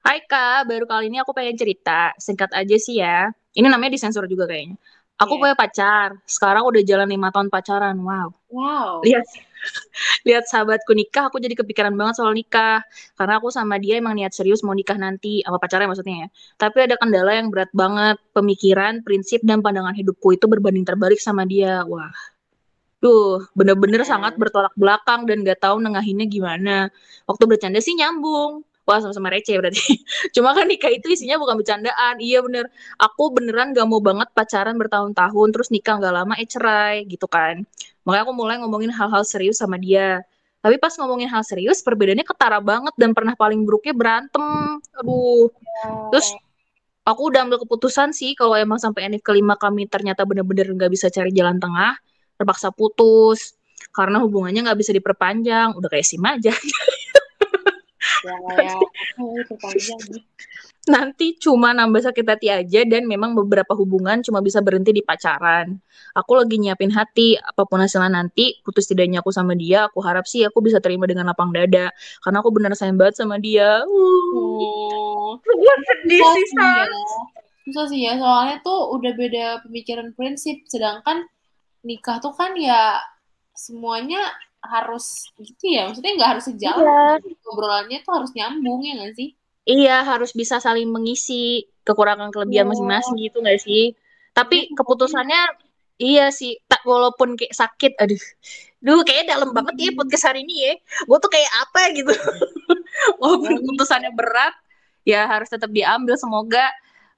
[0.00, 2.16] Hai Kak, baru kali ini aku pengen cerita.
[2.16, 3.28] Singkat aja sih ya.
[3.52, 4.80] Ini namanya disensor juga kayaknya.
[5.18, 5.40] Aku Iya.
[5.42, 6.08] punya pacar.
[6.24, 7.98] Sekarang udah jalan lima tahun pacaran.
[7.98, 8.30] Wow.
[8.48, 9.02] Wow.
[9.02, 9.26] Lihat
[10.30, 12.80] lihat sahabatku nikah, aku jadi kepikiran banget soal nikah.
[13.18, 16.28] Karena aku sama dia emang niat serius mau nikah nanti, sama pacarnya maksudnya ya.
[16.56, 18.16] Tapi ada kendala yang berat banget.
[18.32, 21.82] Pemikiran, prinsip, dan pandangan hidupku itu berbanding terbalik sama dia.
[21.84, 22.14] Wah.
[22.98, 26.90] Duh, bener-bener sangat bertolak belakang dan gak tahu nengahinnya gimana.
[27.30, 28.66] Waktu bercanda sih nyambung.
[28.88, 30.00] Wah, sama-sama receh berarti.
[30.34, 32.18] Cuma kan nikah itu isinya bukan bercandaan.
[32.18, 32.66] Iya bener.
[32.98, 37.62] Aku beneran gak mau banget pacaran bertahun-tahun, terus nikah gak lama, eh cerai gitu kan.
[38.02, 40.24] Makanya aku mulai ngomongin hal-hal serius sama dia.
[40.58, 44.42] Tapi pas ngomongin hal serius, perbedaannya ketara banget dan pernah paling buruknya berantem.
[44.98, 45.52] Aduh.
[46.10, 46.34] Terus
[47.06, 51.06] aku udah ambil keputusan sih kalau emang sampai enif kelima kami ternyata bener-bener nggak bisa
[51.08, 51.94] cari jalan tengah,
[52.38, 53.58] terpaksa putus.
[53.90, 56.54] Karena hubungannya nggak bisa diperpanjang, udah kayak sim aja.
[58.24, 58.78] Ya, ya.
[60.88, 65.76] Nanti cuma nambah sakit hati aja dan memang beberapa hubungan cuma bisa berhenti di pacaran.
[66.16, 70.24] Aku lagi nyiapin hati, apa pun hasilnya nanti, putus tidaknya aku sama dia, aku harap
[70.24, 71.92] sih aku bisa terima dengan lapang dada.
[72.24, 73.84] Karena aku bener sayang banget sama dia.
[73.84, 74.18] Uh,
[75.28, 75.36] Oh.
[75.44, 76.88] gue sedih sih, ya.
[77.68, 80.64] Susah sih ya, soalnya tuh udah beda pemikiran prinsip.
[80.72, 81.28] Sedangkan
[81.84, 82.98] nikah tuh kan ya
[83.54, 84.22] semuanya
[84.62, 85.90] harus gitu ya.
[85.90, 87.18] Maksudnya nggak harus sejalan.
[87.46, 89.28] Obrolannya tuh harus nyambung ya nggak sih?
[89.68, 92.70] Iya, harus bisa saling mengisi kekurangan kelebihan Iya.
[92.72, 93.92] masing-masing gitu nggak sih?
[94.32, 95.40] Tapi Iya, keputusannya
[95.98, 98.22] iya sih, tak walaupun kayak sakit, aduh.
[98.78, 100.74] Duh, kayaknya dalam banget ya podcast hari ini ya.
[101.04, 102.12] Gue tuh kayak apa gitu.
[103.20, 103.58] walaupun Iya.
[103.60, 104.54] keputusannya berat,
[105.04, 106.14] ya harus tetap diambil.
[106.16, 106.64] Semoga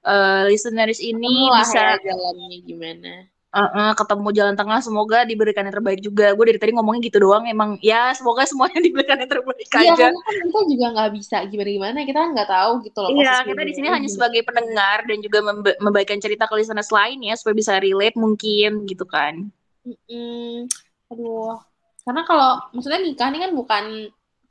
[0.01, 3.30] eh, listeners ini bisa ya jalannya gimana.
[3.51, 4.79] Eh, eh, ketemu jalan tengah.
[4.79, 6.31] Semoga diberikan yang terbaik juga.
[6.31, 7.43] Gue dari tadi ngomongnya gitu doang.
[7.47, 10.05] Emang ya semoga semuanya diberikan yang terbaik Iya, aja.
[10.07, 11.97] karena kan kita juga nggak bisa gimana-gimana.
[12.07, 13.09] Kita kan nggak tahu gitu loh.
[13.11, 14.15] Iya, kita di sini hanya gimana.
[14.15, 18.87] sebagai pendengar dan juga memba- membagikan cerita ke listeners lain ya supaya bisa relate mungkin
[18.87, 19.51] gitu kan.
[19.83, 20.69] Mm-mm.
[21.11, 21.59] Aduh.
[22.01, 23.85] Karena kalau maksudnya nikah ini kan bukan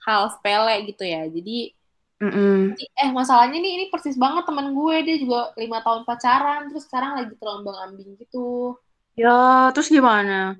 [0.06, 1.26] hal sepele gitu ya.
[1.26, 1.72] Jadi
[2.20, 2.76] Mm-mm.
[2.76, 7.16] eh masalahnya nih ini persis banget teman gue dia juga lima tahun pacaran terus sekarang
[7.16, 8.76] lagi terombang ambing gitu.
[9.18, 10.58] Ya, terus gimana?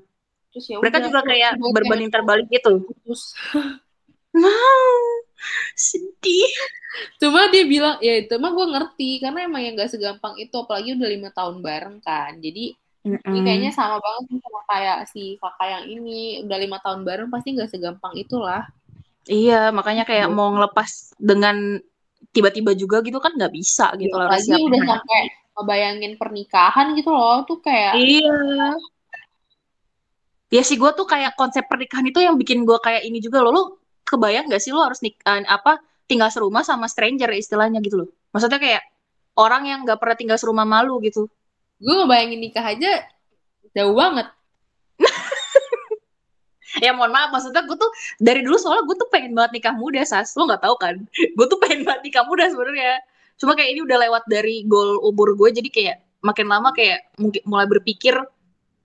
[0.50, 2.82] Terus ya Mereka udah, juga kayak berbanding terbalik gitu.
[2.82, 3.34] putus.
[4.34, 5.22] Nah,
[5.74, 6.50] sedih.
[7.22, 10.98] Cuma dia bilang ya itu mah gue ngerti karena emang yang gak segampang itu apalagi
[10.98, 12.38] udah lima tahun bareng kan.
[12.42, 13.42] Jadi ini Mm-mm.
[13.46, 17.56] kayaknya sama banget sih sama kayak si kakak yang ini udah lima tahun bareng pasti
[17.56, 18.68] nggak segampang itulah.
[19.24, 21.80] Iya, makanya kayak mau ngelepas dengan
[22.34, 24.28] tiba-tiba juga gitu kan nggak bisa gitu loh.
[24.28, 25.20] harus Apalagi siapin udah sampai
[25.60, 28.32] ngebayangin pernikahan gitu loh tuh kayak Iya.
[30.50, 33.52] Ya sih gue tuh kayak konsep pernikahan itu yang bikin gue kayak ini juga loh.
[33.54, 33.62] Lu
[34.02, 35.78] kebayang gak sih lu harus nikah apa
[36.10, 38.08] tinggal serumah sama stranger istilahnya gitu loh.
[38.34, 38.82] Maksudnya kayak
[39.38, 41.30] orang yang gak pernah tinggal serumah malu gitu.
[41.80, 43.08] gue ngebayangin nikah aja
[43.72, 44.26] jauh banget.
[46.78, 47.90] Ya mohon maaf maksudnya gue tuh
[48.22, 50.38] dari dulu soalnya gue tuh pengen banget nikah muda sas.
[50.38, 51.02] Lu gak tahu kan?
[51.34, 53.02] Gue tuh pengen banget nikah muda sebenarnya.
[53.40, 57.40] Cuma kayak ini udah lewat dari goal umur gue jadi kayak makin lama kayak mungkin
[57.48, 58.12] mulai berpikir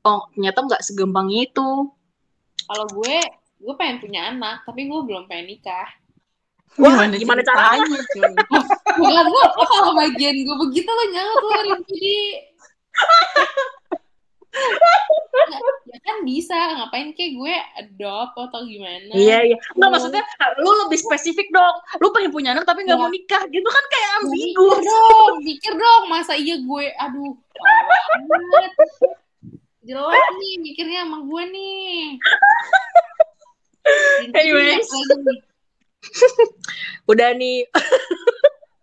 [0.07, 1.91] oh ternyata nggak segampang itu.
[2.65, 3.17] Kalau gue,
[3.61, 5.85] gue pengen punya anak, tapi gue belum pengen nikah.
[6.81, 7.83] Wah, gimana caranya?
[7.85, 8.33] ceritanya, cuy?
[8.97, 12.17] Bukan lo, lo kalau bagian gue begitu lo jangan lo jadi
[16.05, 19.09] kan bisa, ngapain kayak gue adopt atau gimana?
[19.11, 19.57] Iya iya.
[19.73, 20.23] Nggak maksudnya
[20.61, 21.75] lu lebih spesifik dong.
[21.97, 23.03] Lu pengen punya anak tapi nggak Iya.
[23.03, 24.67] mau nikah gitu kan kayak Ya, ambigu.
[24.69, 27.33] Mikir dong, mikir dong, masa iya gue, aduh,
[28.29, 28.71] banget.
[29.85, 31.99] Jelek nih mikirnya sama gue nih.
[34.33, 34.89] Anyways.
[37.05, 37.65] Udah nih.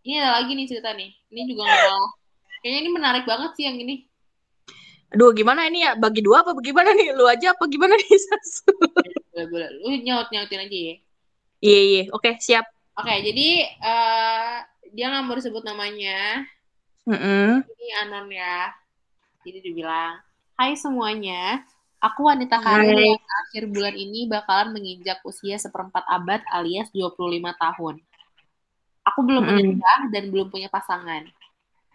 [0.03, 1.11] Ini ada lagi nih cerita nih.
[1.31, 2.07] Ini juga nggak.
[2.63, 4.07] Kayaknya ini menarik banget sih yang ini.
[5.12, 5.92] Aduh gimana ini ya?
[5.92, 7.12] Bagi dua apa bagaimana nih?
[7.12, 8.09] Lu aja apa gimana nih?
[8.25, 8.64] Sas?
[9.33, 9.68] Boleh, boleh.
[9.85, 10.94] Lu nyaut-nyautin aja ya.
[11.62, 12.03] Iya iya.
[12.16, 12.64] Oke siap.
[12.96, 14.55] Oke, jadi eh
[14.92, 16.44] dia nggak mau disebut namanya.
[17.05, 17.61] Mm-mm.
[17.64, 18.72] Ini anon ya.
[19.42, 20.22] Jadi dibilang,
[20.55, 21.66] Hai semuanya,
[21.98, 23.11] aku wanita karir Hai.
[23.11, 27.98] yang akhir bulan ini bakalan menginjak usia seperempat abad alias 25 tahun.
[29.03, 31.27] Aku belum menikah dan belum punya pasangan.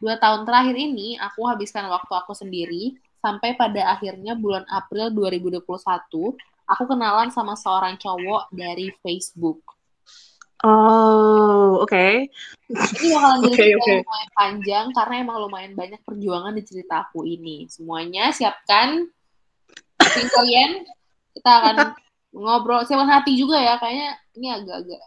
[0.03, 5.67] Dua tahun terakhir ini, aku habiskan waktu aku sendiri, sampai pada akhirnya bulan April 2021,
[6.63, 9.59] aku kenalan sama seorang cowok dari Facebook.
[10.63, 12.07] Oh, oke.
[12.65, 13.83] Ini bakalan jadi oke.
[13.85, 17.69] yang lumayan panjang karena emang lumayan banyak perjuangan di cerita aku ini.
[17.69, 19.05] Semuanya siapkan
[20.01, 20.81] kuping kalian.
[21.35, 21.75] Kita akan
[22.33, 23.77] ngobrol siapkan hati juga ya.
[23.77, 25.01] Kayaknya ini agak-agak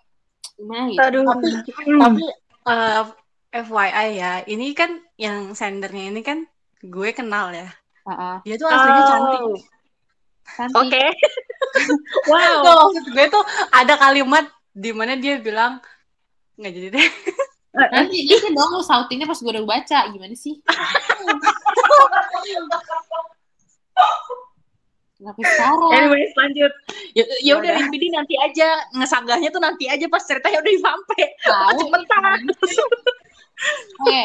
[0.55, 1.01] gimana gitu.
[1.03, 1.23] Aduh.
[1.27, 1.49] Tapi
[1.83, 1.99] Hmm.
[1.99, 2.25] tapi
[2.71, 3.03] eh,
[3.51, 6.47] FYI ya, ini kan yang sendernya ini kan
[6.79, 7.67] gue kenal ya.
[8.09, 8.35] Heeh.
[8.47, 9.41] Dia tuh aslinya cantik.
[9.45, 9.57] Oh,
[10.51, 10.79] Cantik.
[10.81, 11.05] Oke.
[12.31, 12.61] wow.
[12.65, 15.79] Tuh, maksud gue tuh ada kalimat di mana dia bilang
[16.57, 17.09] nggak jadi deh.
[17.71, 20.59] Nanti nanti dong lu sautinnya pas gue udah baca gimana sih?
[25.21, 25.91] Kenapa sekarang?
[25.93, 26.73] Anyways, lanjut.
[27.13, 27.77] Ya, ya udah.
[27.77, 31.25] Rinpidi nanti aja ngesanggahnya tuh nanti aja pas ceritanya udah sampai.
[31.45, 32.41] Tahu cepetan.
[34.01, 34.21] Oke,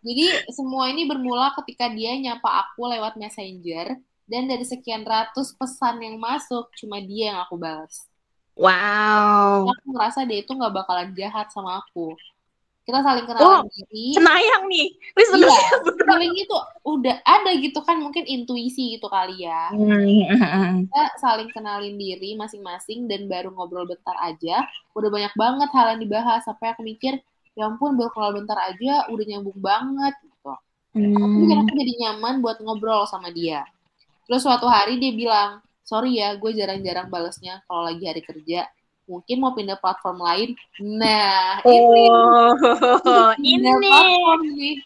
[0.00, 6.00] jadi semua ini bermula ketika dia nyapa aku lewat messenger dan dari sekian ratus pesan
[6.00, 8.06] yang masuk cuma dia yang aku balas.
[8.54, 9.68] Wow.
[9.72, 12.14] Aku ngerasa dia itu nggak bakalan jahat sama aku.
[12.84, 14.18] Kita saling kenalan diri.
[14.18, 14.88] Cenayang nih.
[15.14, 16.06] Wih, Iya, sebenarnya.
[16.10, 19.70] feeling itu udah ada gitu kan mungkin intuisi gitu kali ya.
[19.70, 20.88] Hmm.
[20.88, 26.00] Kita saling kenalin diri masing-masing dan baru ngobrol bentar aja, udah banyak banget hal yang
[26.02, 27.22] dibahas sampai aku mikir,
[27.54, 30.52] ya ampun baru kenal bentar aja udah nyambung banget gitu.
[30.90, 31.62] Aku pikir Hmm.
[31.62, 33.62] aku jadi nyaman buat ngobrol sama dia.
[34.26, 35.50] Terus suatu hari dia bilang,
[35.82, 38.66] sorry ya, gue jarang-jarang balesnya kalau lagi hari kerja.
[39.06, 40.50] Mungkin mau pindah platform lain.
[40.78, 43.70] Nah, ini Oh, ini.
[43.74, 44.76] platform nih.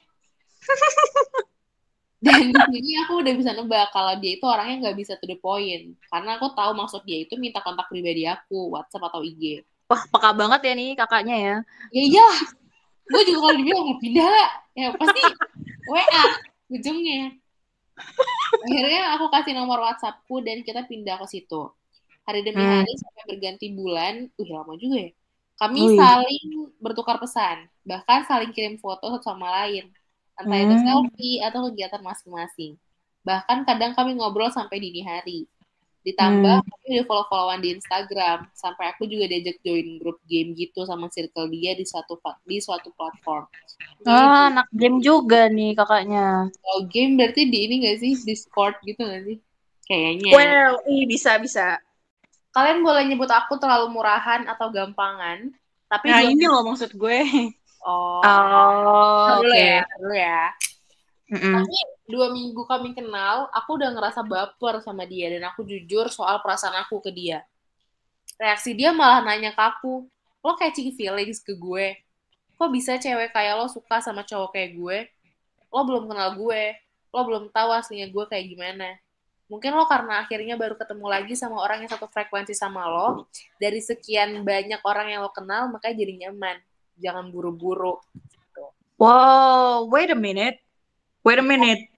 [2.24, 5.37] Dan di sini aku udah bisa nebak kalau dia itu orangnya nggak bisa to the
[5.37, 5.92] point.
[6.09, 9.61] Karena aku tahu maksud dia itu minta kontak pribadi aku, WhatsApp atau IG.
[9.94, 11.54] Wah, peka banget ya nih kakaknya ya.
[11.94, 12.28] Ya iya,
[13.07, 14.26] gue juga kalau dibilang mau pindah,
[14.74, 15.22] ya pasti
[15.87, 16.24] WA
[16.74, 17.38] ujungnya.
[18.64, 21.70] Akhirnya aku kasih nomor WhatsAppku dan kita pindah ke situ.
[22.26, 22.83] Hari demi Hmm.
[22.83, 25.11] hari sampai berganti bulan, uh lama juga ya.
[25.54, 25.98] Kami Wih.
[26.00, 26.46] saling
[26.83, 29.94] bertukar pesan, bahkan saling kirim foto satu sama lain.
[30.35, 30.83] Entah itu Hmm.
[30.83, 32.74] selfie atau kegiatan masing-masing.
[33.22, 35.46] Bahkan kadang kami ngobrol sampai dini hari.
[36.04, 36.68] Ditambah Hmm.
[36.68, 41.48] kami udah follow-followan di Instagram, sampai aku juga diajak join grup game gitu sama circle
[41.48, 43.48] dia di plat- di suatu platform.
[44.04, 46.52] Jadi, Ah, anak game juga nih kakaknya.
[46.60, 49.36] kalau game berarti di ini gak sih Discord gitu gak sih?
[49.88, 50.32] Kayaknya.
[50.36, 51.80] Well, ih bisa bisa.
[52.52, 55.50] Kalian boleh nyebut aku terlalu murahan atau gampangan,
[55.90, 57.18] tapi Nah ini loh maksud gue.
[57.82, 59.56] oh, Oh, dulu oke.
[59.56, 60.40] ya, dulu ya.
[61.24, 61.54] Mm-mm.
[61.56, 66.40] Tapi dua minggu kami kenal, aku udah ngerasa baper sama dia dan aku jujur soal
[66.44, 67.44] perasaan aku ke dia.
[68.37, 70.04] Reaksi dia malah nanya ke aku,
[70.44, 71.96] lo catching feelings ke gue.
[72.60, 74.98] Kok bisa cewek kayak lo suka sama cowok kayak gue?
[75.72, 76.76] Lo belum kenal gue,
[77.10, 78.88] lo belum tahu aslinya gue kayak gimana.
[79.48, 83.28] Mungkin lo karena akhirnya baru ketemu lagi sama orang yang satu frekuensi sama lo,
[83.60, 86.56] dari sekian banyak orang yang lo kenal, makanya jadi nyaman.
[87.00, 88.00] Jangan buru-buru.
[88.94, 90.63] Wow, wait a minute.
[91.24, 91.88] Wait a minute.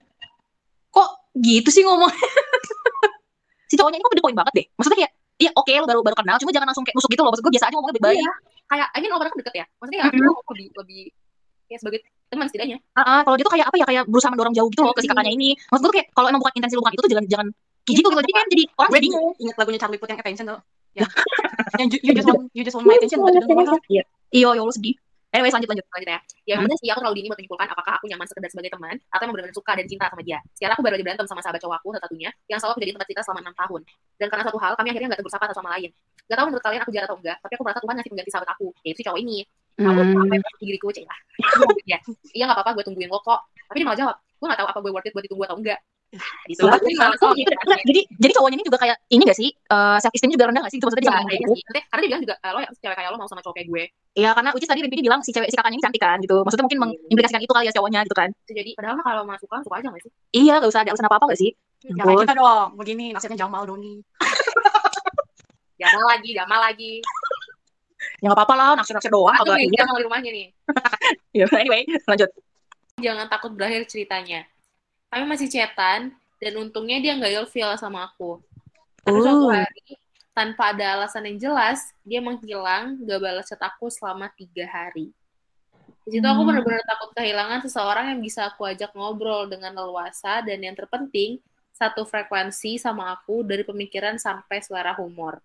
[0.89, 2.15] Kok gitu sih ngomongnya?
[3.69, 4.65] si cowoknya ini kok the point banget deh.
[4.79, 7.31] Maksudnya kayak, iya oke lo baru baru kenal, cuma jangan langsung kayak nusuk gitu loh.
[7.35, 8.19] Maksud gue biasa aja ngomongnya baik-baik.
[8.23, 8.33] Iya.
[8.67, 9.65] Kayak, I mean orang kan deket ya.
[9.79, 10.27] Maksudnya ya, Mm-mm.
[10.27, 11.01] lo lebih, lebih
[11.67, 11.99] ya sebagai
[12.31, 12.77] teman setidaknya.
[12.95, 15.03] Ah, ah, kalau dia tuh kayak apa ya, kayak berusaha mendorong jauh gitu loh ke
[15.03, 15.49] si kakaknya ini.
[15.67, 17.47] Maksud gue tuh kayak, kalau emang bukan intensi lu bukan itu tuh jangan jangan
[17.83, 18.19] kayak gitu gitu.
[18.19, 19.31] Jadi kan jadi orang jadi bingung.
[19.39, 20.59] inget lagunya Charlie Puth yang attention tuh.
[20.95, 21.05] Ya.
[21.79, 23.19] yang you, you just want you just want my attention.
[23.23, 23.83] want it.
[23.87, 24.03] Iya,
[24.35, 24.95] iya, ya Allah sedih.
[25.27, 25.85] Anyways, lanjut lanjut.
[25.91, 26.19] Lanjut ya.
[26.47, 26.65] Ya Hmm.
[26.65, 29.35] udah sih, aku terlalu dini buat menyimpulkan apakah aku nyaman sekedar sebagai teman atau emang
[29.35, 30.39] benar-benar suka dan cinta sama dia.
[30.55, 33.21] Sekarang aku baru aja berantem sama sahabat cowok aku satu-satunya yang selalu menjadi tempat kita
[33.27, 33.81] selama enam tahun.
[34.17, 35.89] Dan karena satu hal, kami akhirnya nggak tegur sapa satu sama lain.
[36.27, 38.49] Gak tahu menurut kalian aku jahat atau enggak, tapi aku merasa Tuhan ngasih pengganti sahabat
[38.55, 39.37] aku, yaitu si cowok ini.
[39.77, 40.23] Aku Hmm.
[40.25, 41.19] apa yang diriku cek lah.
[41.91, 41.97] ya.
[42.35, 43.39] Iya nggak apa-apa, gue tungguin lo kok.
[43.67, 45.79] Tapi dia malah jawab, gue nggak tahu apa gue worth it buat ditunggu atau enggak.
[46.47, 46.63] Gitu.
[46.63, 46.79] Kok
[47.19, 47.51] kalau- gitu?
[47.51, 49.49] Enggak, jadi jadi cowoknya ini juga kayak ini gak sih?
[49.51, 50.79] Eh self esteem juga rendah gak sih?
[50.79, 51.51] Itu maksudnya dia Iya, kayaknya gitu.
[51.51, 53.67] Maksudnya, karena dia bilang juga, "Eh, lo ya cewek kayak lo mau sama cowok kayak
[53.67, 53.83] gue.
[54.17, 56.35] Iya, karena Uci tadi Rinpidi bilang si cewek si kakaknya ini cantik kan gitu.
[56.47, 58.29] Maksudnya mungkin mengimplikasikan itu kali ya cowoknya gitu kan.
[58.47, 60.11] Jadi, padahal mah kalau mah suka, suka aja gak sih?
[60.31, 61.51] Iya, gak usah ada alasan apa-apa gak sih?
[61.83, 62.67] Ya kayak kita dong.
[62.79, 63.93] Begini nasibnya Jamal Doni.
[65.81, 66.93] Jamal lagi, Jamal lagi.
[68.23, 69.35] Ya gak apa-apa lah, naksir-naksir doang.
[69.43, 69.85] Ini kan.
[69.85, 70.47] Jamal di rumahnya nih.
[71.37, 72.33] Ya, anyway, lanjut.
[72.97, 74.41] jangan takut berakhir ceritanya.
[75.07, 78.43] Kami masih chatan, dan untungnya dia nggak ilfeel sama aku.
[79.07, 79.55] Tapi suatu Uh.
[79.55, 79.95] hari,
[80.35, 85.15] tanpa ada alasan yang jelas, dia menghilang, gak balas chat aku selama tiga hari.
[86.03, 86.49] Di situ aku Hmm.
[86.53, 91.39] benar-benar takut kehilangan seseorang yang bisa aku ajak ngobrol dengan leluasa, dan yang terpenting,
[91.71, 95.39] satu frekuensi sama aku dari pemikiran sampai selera humor.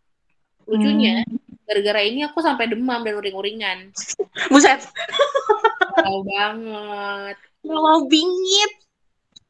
[0.66, 1.22] Lucunya,
[1.66, 3.94] gara-gara ini aku sampai demam dan uring-uringan.
[4.50, 4.86] Buset.
[5.94, 7.36] Galau banget.
[7.62, 8.81] Mau bingit.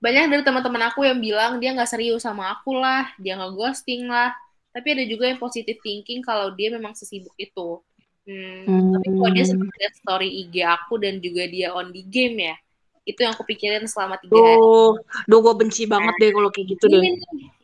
[0.03, 4.11] Banyak dari teman-teman aku yang bilang dia nggak serius sama aku lah, dia nggak ghosting
[4.11, 4.35] lah.
[4.75, 7.79] Tapi ada juga yang positive thinking kalau dia memang sesibuk itu.
[8.27, 12.39] Hmm, Tapi kalau dia sering lihat story IG aku dan juga dia on the game
[12.39, 12.55] ya,
[13.03, 14.59] itu yang aku pikirin selama tiga hari.
[14.59, 14.95] Duh,
[15.27, 17.01] duh gue benci banget deh kalau kayak gitu Iya, deh.
[17.03, 17.15] nih.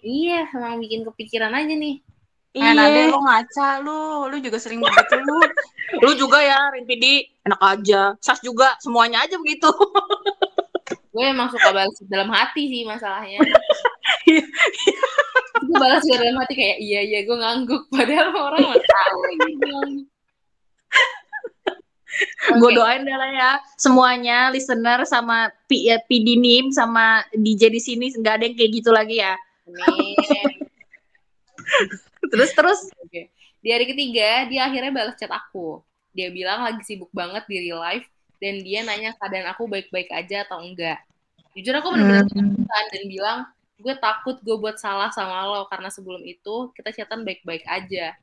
[0.03, 1.97] iya, emang bikin kepikiran aja nih.
[2.59, 3.11] Eh, Nade, Iya.
[3.13, 4.01] lu ngaca lu.
[4.31, 5.39] Lu juga sering begitu lu.
[6.05, 7.25] Lu juga ya, Rimpidi.
[7.49, 8.13] Enak aja.
[8.21, 9.71] Sas juga, semuanya aja begitu.
[11.19, 13.43] Gue emang suka balas dalam hati sih masalahnya.
[14.29, 14.45] Iya.
[15.65, 19.71] gue balas dalam hati kayak iya iya gue ngangguk padahal orang nggak tahu ini gue
[19.73, 20.09] ngangguk.
[22.61, 23.51] Gue doain deh lah ya.
[23.77, 28.73] Semuanya, listener sama P, ya, PD Nim sama DJ di sini nggak ada yang kayak
[28.81, 29.37] gitu lagi ya.
[32.33, 32.81] Terus terus.
[33.01, 33.33] Oke.
[33.59, 35.83] Di hari ketiga, dia akhirnya balas chat aku.
[36.13, 38.07] Dia bilang lagi sibuk banget di real life,
[38.39, 40.99] dan dia nanya keadaan aku baik-baik aja atau enggak.
[41.55, 43.39] Jujur aku bener-bener ketakutan dan bilang,
[43.79, 48.15] gue takut gue buat salah sama lo, karena sebelum itu kita chatan baik-baik aja.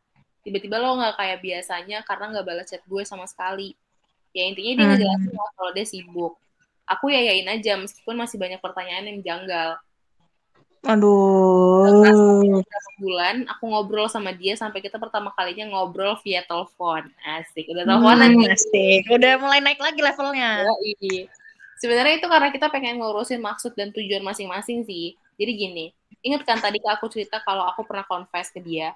[0.44, 3.76] Tiba-tiba lo nggak kayak biasanya karena nggak balas chat gue sama sekali.
[4.36, 4.92] Ya intinya dia Hmm.
[4.96, 6.34] ngejelasin kalau dia sibuk.
[6.86, 9.80] Aku yayain aja meskipun masih banyak pertanyaan yang janggal.
[10.86, 12.62] Aduh.
[12.62, 17.84] beberapa bulan aku ngobrol sama dia sampai kita pertama kalinya ngobrol via telepon asik udah
[17.90, 19.02] teleponan Hmm, asik.
[19.10, 20.62] Udah mulai naik lagi levelnya.
[20.62, 21.26] Yoi.
[21.82, 25.86] sebenarnya itu karena kita pengen ngurusin maksud dan tujuan masing-masing sih jadi gini
[26.24, 28.96] ingat kan tadi aku cerita kalau aku pernah confess ke dia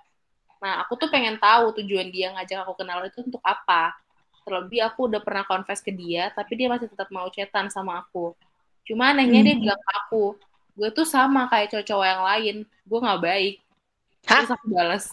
[0.60, 3.96] nah aku tuh pengen tahu tujuan dia ngajak aku kenal itu untuk apa
[4.44, 8.34] terlebih aku udah pernah confess ke dia tapi dia masih tetap mau chatan sama aku
[8.88, 10.24] cuma anehnya dia bilang ke aku
[10.80, 13.56] gue tuh sama kayak cowok-cowok yang lain gue nggak baik
[14.26, 14.48] Hah?
[14.48, 15.06] terus aku balas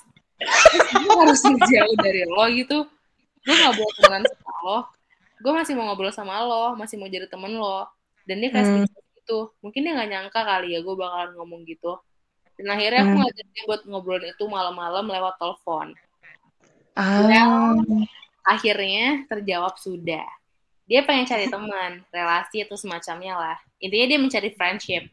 [0.95, 2.79] gue harus jauh dari lo gitu
[3.43, 4.79] gue nggak boleh temenan sama lo
[5.37, 7.91] gue masih mau ngobrol sama lo masih mau jadi temen lo
[8.25, 8.87] dan dia kayak Hmm.
[8.87, 11.99] gitu mungkin dia nggak nyangka kali ya gue bakalan ngomong gitu
[12.57, 13.21] dan akhirnya aku Hmm.
[13.27, 15.93] ngajak dia buat ngobrolin itu malam-malam lewat telepon
[16.97, 17.77] Ah.
[18.47, 20.25] akhirnya terjawab sudah.
[20.89, 23.57] Dia pengen cari teman, relasi atau semacamnya lah.
[23.77, 25.05] Intinya dia mencari friendship.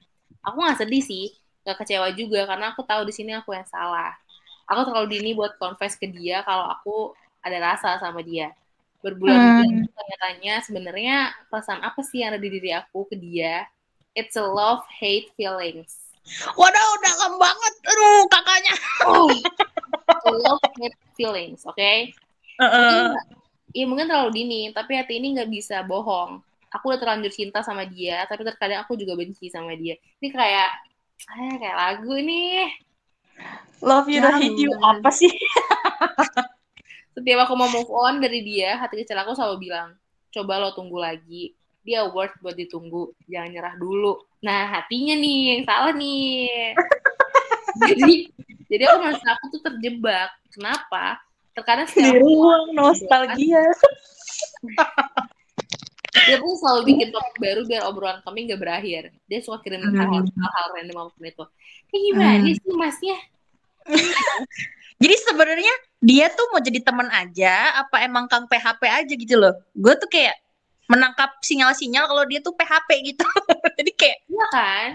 [0.44, 1.26] Aku nggak sedih sih,
[1.64, 4.12] nggak kecewa juga karena aku tahu di sini aku yang salah.
[4.70, 8.52] Aku terlalu dini buat confess ke dia kalau aku ada rasa sama dia.
[9.04, 9.92] Berbulan-bulan Hmm.
[9.96, 11.16] tanya-tanya sebenarnya
[11.52, 13.68] perasaan apa sih yang ada di diri aku ke dia.
[14.16, 16.00] It's a love hate feelings.
[16.56, 17.74] Waduh, dalam banget.
[17.92, 18.76] Aduh, kakaknya.
[19.04, 19.28] Oh,
[20.46, 21.92] love hate feelings, oke?
[22.60, 23.04] Heeh.
[23.74, 26.40] Iya mungkin terlalu dini, tapi hati ini nggak bisa bohong.
[26.74, 29.94] Aku udah terlanjur cinta sama dia, tapi terkadang aku juga benci sama dia.
[30.18, 30.70] Ini kayak,
[31.30, 32.74] eh kayak lagu nih.
[33.84, 34.40] Love you, Jangan.
[34.42, 34.72] hate you.
[34.82, 35.30] Apa sih?
[37.14, 39.94] Setiap aku mau move on dari dia, hati kecil aku selalu bilang,
[40.34, 41.54] coba lo tunggu lagi.
[41.84, 44.18] Dia worth buat ditunggu, jangan nyerah dulu.
[44.42, 46.74] Nah hatinya nih yang salah nih.
[47.92, 48.14] jadi,
[48.72, 50.32] jadi aku merasa aku tuh terjebak.
[50.50, 51.20] Kenapa?
[51.54, 53.62] Terkadang Di setiap ruang nostalgia.
[56.14, 59.04] dia pun selalu bikin topik baru biar obrolan kami nggak berakhir.
[59.26, 59.98] Dia suka kirim Hmm.
[59.98, 61.46] hal-hal hal random apa pun itu.
[61.90, 62.54] Kayak gimana Hmm.
[62.54, 63.18] sih masnya?
[65.04, 69.52] Jadi sebenarnya dia tuh mau jadi teman aja, apa emang kang PHP aja gitu loh?
[69.76, 70.40] Gue tuh kayak
[70.88, 73.26] menangkap sinyal-sinyal kalau dia tuh PHP gitu.
[73.80, 74.88] Jadi kayak, Iya kan?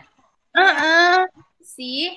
[0.57, 1.17] Heeh.
[1.61, 2.17] Sih.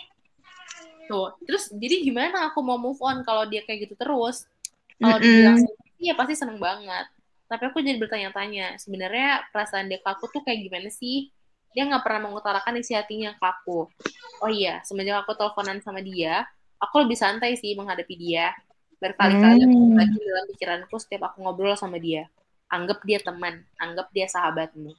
[1.12, 4.48] Tuh, terus jadi gimana aku mau move on kalau dia kayak gitu terus?
[4.96, 5.28] Kalau Mm-mm.
[5.28, 5.60] dibilang
[6.00, 7.12] iya pasti seneng banget.
[7.52, 11.28] Tapi aku jadi bertanya-tanya, sebenarnya perasaan dia ke aku tuh kayak gimana sih?
[11.76, 13.92] Dia nggak pernah mengutarakan isi hatinya ke aku.
[14.40, 16.48] Oh iya, semenjak aku teleponan sama dia,
[16.80, 18.56] aku lebih santai sih menghadapi dia.
[19.04, 20.00] Berkali-kali Hmm.
[20.00, 22.32] lagi dalam pikiranku setiap aku ngobrol sama dia.
[22.72, 24.96] Anggap dia teman, anggap dia sahabatmu.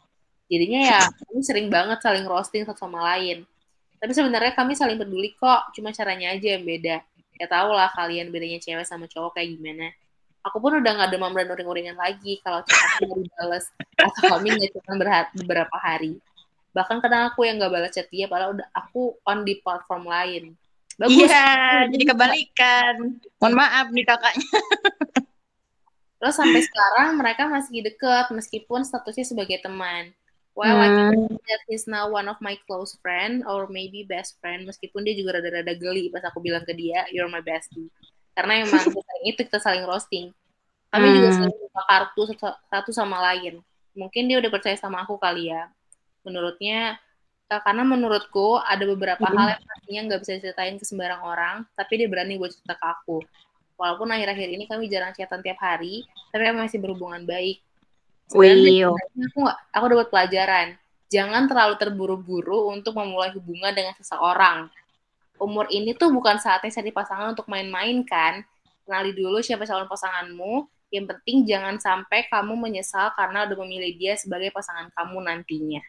[0.53, 3.49] Jadinya ya, kami sering banget saling roasting satu sama lain.
[3.97, 7.01] Tapi sebenarnya kami saling peduli kok, cuma caranya aja yang beda.
[7.41, 9.89] Ya tau lah kalian bedanya cewek sama cowok kayak gimana.
[10.43, 13.65] Aku pun udah gak demam dan uring-uringan lagi kalau chat aku nggak dibales
[13.95, 16.19] atau kami nggak berha- beberapa hari.
[16.75, 20.59] Bahkan kadang aku yang gak balas chat dia, padahal udah aku on di platform lain.
[20.99, 21.31] Bagus.
[21.31, 22.95] Iya, jadi kebalikan.
[23.39, 24.49] Mohon maaf nih kakaknya.
[26.23, 30.15] Terus sampai sekarang mereka masih deket meskipun statusnya sebagai teman.
[30.53, 31.33] Well, I Hmm.
[31.33, 35.17] think that he's now one of my close friend or maybe best friend meskipun dia
[35.17, 37.89] juga rada-rada geli pas aku bilang ke dia you're my bestie.
[38.33, 40.33] Karena emang sering itu kita saling roasting.
[40.93, 41.39] Kami juga Hmm.
[41.41, 42.23] sering buka kartu
[42.69, 43.65] satu, sama lain.
[43.97, 45.69] Mungkin dia udah percaya sama aku kali ya.
[46.25, 47.01] Menurutnya
[47.53, 49.37] Eh, karena menurutku ada beberapa Mm-mm.
[49.37, 52.87] hal yang pastinya nggak bisa diceritain ke sembarang orang, tapi dia berani buat cerita ke
[52.89, 53.21] aku.
[53.77, 56.01] Walaupun akhir-akhir ini kami jarang chatan tiap hari,
[56.33, 57.61] tapi kami masih berhubungan baik.
[58.33, 60.67] Sebenarnya aku nggak, aku dapat pelajaran.
[61.13, 64.73] Jangan terlalu terburu-buru untuk memulai hubungan dengan seseorang.
[65.43, 68.47] Umur ini tuh bukan saatnya cari pasangan untuk main-main kan.
[68.87, 70.71] Kenali dulu siapa calon pasanganmu.
[70.95, 75.83] Yang penting jangan sampai kamu menyesal karena udah memilih dia sebagai pasangan kamu nantinya.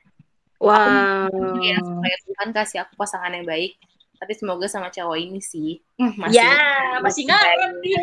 [0.58, 1.28] wow.
[1.60, 3.76] Ya, supaya Tuhan kasih aku pasangan yang baik.
[4.18, 5.84] Tapi semoga sama cowok ini sih.
[6.00, 6.56] Hmm, masih Ya,
[7.04, 7.94] masih ngarep nih.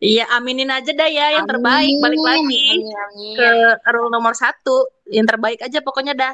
[0.00, 1.92] Iya, aminin aja dah ya yang terbaik.
[2.00, 3.36] Balik lagi Amin, amin.
[3.36, 3.48] ke
[3.92, 4.88] rule nomor satu.
[5.04, 6.32] Yang terbaik aja pokoknya dah.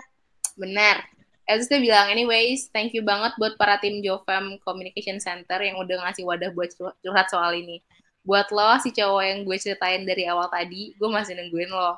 [0.55, 1.03] Benar.
[1.47, 6.03] Terus dia bilang, anyways, thank you banget buat para tim Jovem Communication Center yang udah
[6.03, 7.79] ngasih wadah buat curhat- soal ini.
[8.27, 11.95] Buat lo, si cowok yang gue ceritain dari awal tadi, gue masih nungguin lo.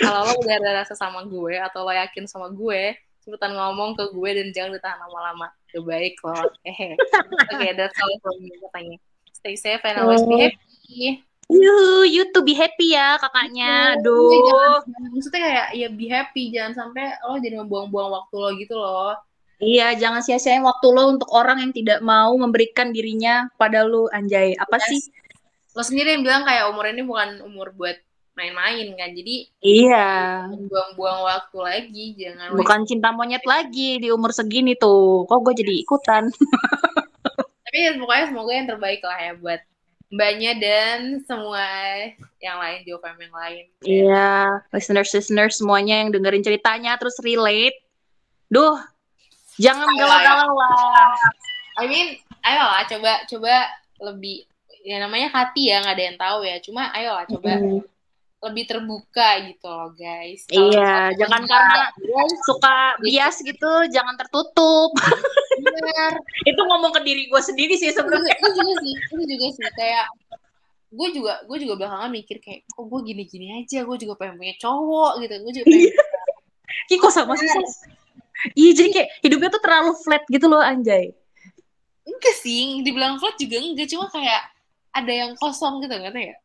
[0.00, 4.08] Kalau lo udah ada rasa sama gue, atau lo yakin sama gue, cepetan ngomong ke
[4.16, 5.52] gue dan jangan ditahan lama-lama.
[5.68, 6.48] Kebaik lo.
[6.64, 6.96] Hehe.
[7.52, 8.96] Oke, that's all from me katanya.
[9.36, 10.40] Stay safe and always be Oh.
[10.40, 11.25] happy.
[11.46, 13.94] Yuh, you to be happy ya kakaknya.
[13.94, 14.30] Iya, Aduh.
[14.82, 19.14] jangan- maksudnya kayak ya be happy jangan sampai lo jadi membuang-buang waktu lo gitu loh
[19.56, 24.52] Iya, jangan sia-siain waktu lo untuk orang yang tidak mau memberikan dirinya pada lu, anjay.
[24.54, 24.86] Apa Yes.
[24.86, 25.00] sih?
[25.72, 27.96] lo sendiri yang bilang kayak umur ini bukan umur buat
[28.32, 30.08] main-main kan jadi Iya.
[30.50, 35.24] buang-buang waktu lagi jangan Bukan cinta monyet lagi di umur segini tuh.
[35.24, 36.24] Kok gue jadi ikutan?
[37.64, 39.60] tapi ya pokoknya semoga yang terbaik lah ya buat
[40.06, 41.66] mbaknya dan semua
[42.38, 44.32] yang lain Jovem yang lain Iya,
[44.70, 47.74] listeners-listeners semuanya yang dengerin ceritanya terus relate.
[48.46, 48.78] Duh,
[49.58, 51.10] jangan galau-galau lah.
[51.76, 53.54] I mean ayo lah coba coba
[54.00, 54.46] lebih
[54.86, 57.82] ya namanya hati ya nggak ada yang tahu ya cuma ayo lah coba Mm,
[58.46, 64.94] lebih terbuka gitu loh guys Iya, misalnya jangan karena guys, suka bias gitu, jangan tertutup.
[65.66, 66.12] bener.
[66.44, 68.34] Itu ngomong ke diri gue sendiri sih sebenarnya.
[68.38, 70.06] itu juga sih itu juga sih kayak
[70.86, 74.54] gue juga gue juga belakangan mikir kayak kok gue gini-gini aja gue juga pengen punya
[74.56, 75.92] cowok gitu gue juga pengen
[76.86, 77.48] Ih, kok sama sih?
[78.54, 81.10] Iya, jadi kayak hidupnya tuh terlalu flat gitu loh, anjay.
[82.06, 84.42] enggak sih dibilang flat juga enggak cuma kayak
[84.94, 86.36] ada yang kosong gitu nggak ya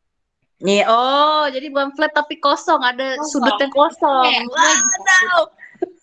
[0.62, 3.42] Nih, oh, jadi bukan flat tapi kosong, ada Kosong.
[3.42, 4.22] sudut yang kosong.
[4.30, 5.46] Kayak gue lagi sakit, Waduh.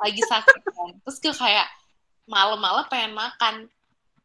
[0.04, 1.68] lagi sakit kan terus gue kayak
[2.30, 3.56] malam-malam pengen makan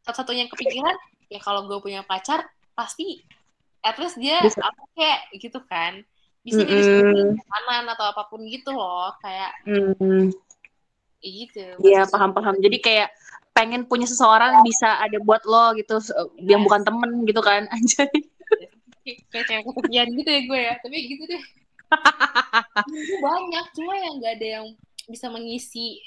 [0.05, 0.97] satu-satunya yang kepikiran
[1.33, 2.45] ya kalau gue punya pacar
[2.77, 3.25] pasti
[3.81, 6.05] at least dia apa kayak gitu kan
[6.45, 7.41] bisa jadi Mm-mm.
[7.41, 10.29] makanan atau apa pun gitu loh kayak Hmm.
[11.25, 12.61] ya gitu Iya paham-paham.
[12.61, 13.09] Jadi kayak
[13.57, 15.97] pengen punya seseorang bisa ada buat lo gitu,
[16.45, 18.11] yang bukan temen gitu kan, anjay.
[19.05, 21.43] kayak kesepian gitu ya gue ya tapi gitu deh
[23.25, 24.67] banyak cuma yang nggak ada yang
[25.05, 26.01] bisa mengisi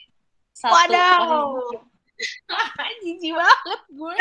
[0.57, 1.85] satu Waduh.
[3.05, 4.15] jijik banget gue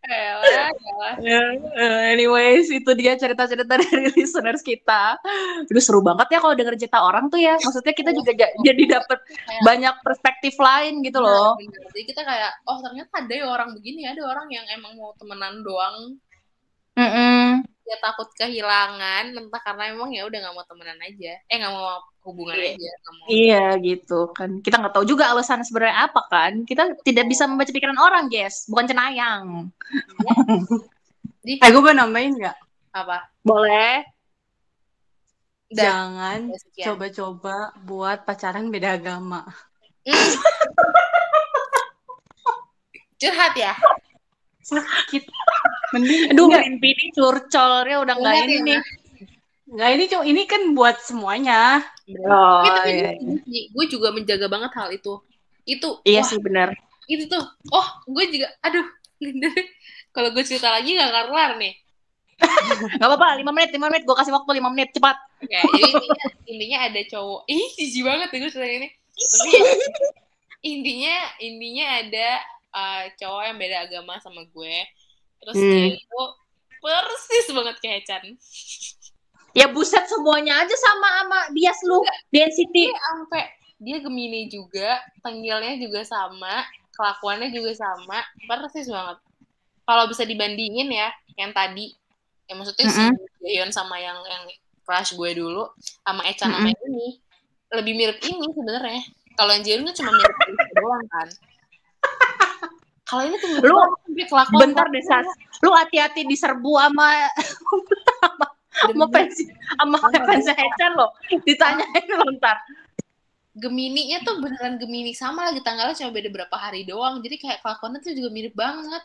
[0.00, 0.42] Elah,
[0.90, 1.14] elah.
[1.20, 1.40] Ya,
[1.76, 5.20] eh, anyways, itu dia cerita-cerita dari listeners kita.
[5.68, 7.54] Aduh seru banget ya kalau denger cerita orang tuh ya.
[7.60, 11.52] Maksudnya kita juga ja- jadi dapet Kayak- banyak perspektif lain gitu loh.
[11.54, 11.84] Bener.
[11.92, 15.60] Jadi kita kayak, oh ternyata ada ya orang begini, ada orang yang emang mau temenan
[15.60, 16.16] doang,
[16.96, 17.29] Mm-mm.
[17.90, 21.98] Dia takut kehilangan, entah karena emang ya udah nggak mau temenan aja, eh nggak mau
[22.22, 22.70] hubungan Iya.
[22.78, 23.26] aja, mau.
[23.26, 24.62] Iya gitu kan.
[24.62, 26.62] Kita nggak tahu juga alasan sebenarnya apa kan.
[26.62, 28.62] Kita tidak bisa membaca pikiran orang, guys.
[28.70, 29.74] Bukan cenayang.
[31.42, 32.56] Jadi Eh, gue boleh nambahin nggak?
[32.94, 33.26] apa?
[33.42, 34.06] Boleh.
[35.70, 36.40] Udah, Jangan
[36.86, 39.42] coba-coba buat pacaran beda agama.
[40.06, 40.14] Hmm.
[43.20, 43.74] Curhat ya?
[44.62, 45.26] Sakit.
[45.92, 48.78] Mending Aduh, enggak, mimpi ini curcolnya udah nggak Curhat ini ya, nih.
[49.70, 51.60] enggak, ini cuma ini kan buat semuanya.
[52.26, 52.90] Oh, Tapi, tapi
[53.46, 53.62] iya.
[53.74, 55.12] gue juga menjaga banget hal itu.
[55.66, 56.68] Itu, Iya wah, sih benar.
[57.06, 57.42] itu tuh.
[57.74, 58.86] Oh, gue juga, aduh,
[59.22, 59.48] Linda,
[60.14, 61.74] kalau gue cerita lagi gak kelar nih.
[63.00, 64.02] Gak apa-apa, 5 menit, 5 menit.
[64.08, 65.16] Gue kasih waktu 5 menit, cepat.
[65.48, 67.40] Ya, jadi intinya, intinya ada cowok.
[67.48, 68.88] Ih, jijik banget ya gue cerita ini.
[69.20, 69.50] Tapi
[70.72, 72.28] intinya, intinya ada
[72.72, 74.76] uh, cowok yang beda agama sama gue.
[75.40, 75.70] Terus Hmm.
[75.72, 76.22] dia itu
[76.80, 78.24] persis banget kayak Chan.
[79.50, 81.98] Ya buset semuanya aja sama sama bias lu.
[82.30, 82.86] Density.
[82.86, 83.42] Dia sampai
[83.82, 86.62] dia Gemini juga, tengilnya juga sama,
[86.94, 89.18] kelakuannya juga sama, persis banget.
[89.82, 91.90] Kalau bisa dibandingin ya, yang tadi,
[92.46, 93.02] yang maksudnya si
[93.42, 94.46] Jaehyun sama yang yang
[94.86, 95.66] crush gue dulu,
[96.06, 97.18] sama Echa sama yang ini,
[97.74, 99.02] lebih mirip ini sebenarnya.
[99.34, 101.28] Kalau yang Jaehyun kan cuma mirip itu doang kan.
[103.10, 103.74] Kalau ini tuh Lu
[104.30, 104.60] kelakuan.
[104.70, 105.26] Bentar deh, Sas.
[105.66, 107.26] Lu hati-hati diserbu sama
[108.70, 111.10] sama pensi sama fansnya Hechan loh.
[111.42, 112.62] Ditanyain lo ntar.
[113.58, 117.18] Gemini-nya tuh beneran Gemini sama lagi tanggalnya cuma beda berapa hari doang.
[117.18, 119.02] Jadi kayak kelakuannya tuh juga mirip banget.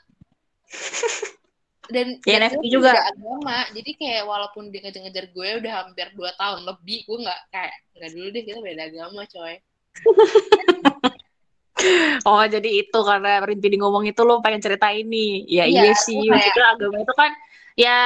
[1.85, 2.97] Dan Ya, dan NFT juga.
[2.97, 3.57] beda agama.
[3.77, 8.09] Jadi kayak walaupun dia ngejar-ngejar gue udah hampir 2 tahun lebih, gue nggak kayak nggak
[8.09, 9.55] dulu deh kita beda agama, coy.
[12.29, 15.45] Oh jadi itu karena Rinpidi ngomong itu lo pengen cerita ini.
[15.45, 16.25] Ya Iya, iya, sih.
[16.25, 17.31] Maksudnya agama itu kan
[17.75, 17.97] ya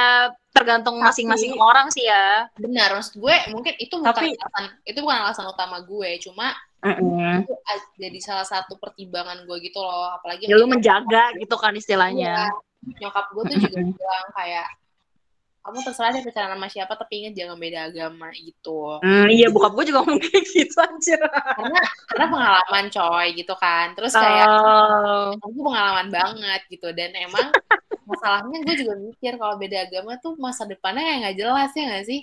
[0.50, 2.50] tergantung masing-masing orang sih ya.
[2.58, 6.50] Benar, maksud gue mungkin itu bukan Tapi- alasan itu bukan alasan utama gue, cuma
[6.82, 7.46] Mm-mm.
[7.46, 11.54] itu a- jadi salah satu pertimbangan gue gitu loh, apalagi Ya lu sama menjaga gitu
[11.54, 12.50] kan istilahnya.
[12.50, 14.66] Iya, nyokap gue tuh juga bilang kayak
[15.60, 19.76] kamu terserah deh pacaran sama siapa tapi ingat jangan beda agama gitu Hmm, iya bokap
[19.76, 21.20] gue juga kayak gitu anjir.
[21.20, 25.36] karena karena pengalaman coy gitu kan terus kayak Oh.
[25.36, 27.52] aku pengalaman banget gitu dan emang
[28.04, 32.06] masalahnya gue juga mikir kalau beda agama tuh masa depannya kayak nggak jelas ya nggak
[32.06, 32.22] sih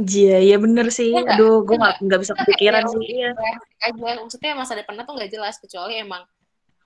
[0.00, 1.10] Iya, iya bener sih.
[1.12, 1.34] Iya nggak?
[1.36, 3.04] Aduh, gue Iya nggak nggak bisa kepikiran sih.
[3.10, 3.30] Iya.
[3.34, 6.22] Realistik aja maksudnya masa depannya tuh nggak jelas kecuali emang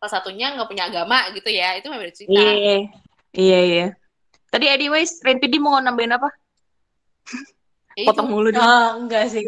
[0.01, 2.77] salah satunya nggak punya agama gitu ya itu beda cerita Iya,
[3.37, 3.87] iya, iya.
[4.55, 6.31] Tadi anyways, Renpidi mau nambahin apa?
[7.95, 8.11] Ya itu.
[8.11, 8.59] Potong mulu deh.
[8.59, 9.43] Ah, enggak sih.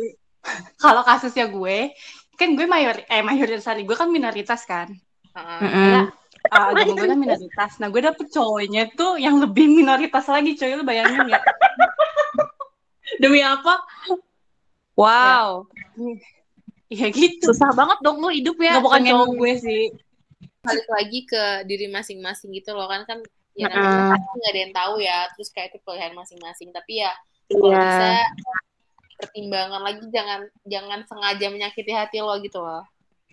[0.79, 1.91] Kalau kasusnya gue,
[2.39, 4.91] kan gue mayor eh mayoritas hari gue kan minoritas kan.
[5.35, 5.63] Heeh.
[5.63, 6.03] Mm-mm.
[6.47, 7.71] Ah, agama gue kan minoritas.
[7.83, 10.79] Nah, gue dapet cowoknya tuh yang lebih minoritas lagi, coy.
[10.79, 11.43] Lu bayangin ya?
[13.23, 13.83] Demi apa?
[14.95, 15.67] Wow,
[16.87, 17.51] Iya gitu.
[17.51, 18.79] susah banget dong lu hidup ya.
[18.79, 19.83] Nggak bukan cowok gue sih.
[20.63, 23.19] balik lagi ke diri masing-masing gitu loh kan kan
[23.57, 27.13] ya namanya pasti nggak ada yang tahu ya terus kayak itu pilihan masing-masing tapi ya
[27.49, 27.81] kalau Iya.
[27.89, 28.09] bisa
[29.17, 32.85] pertimbangan lagi jangan jangan sengaja menyakiti hati lo gitu loh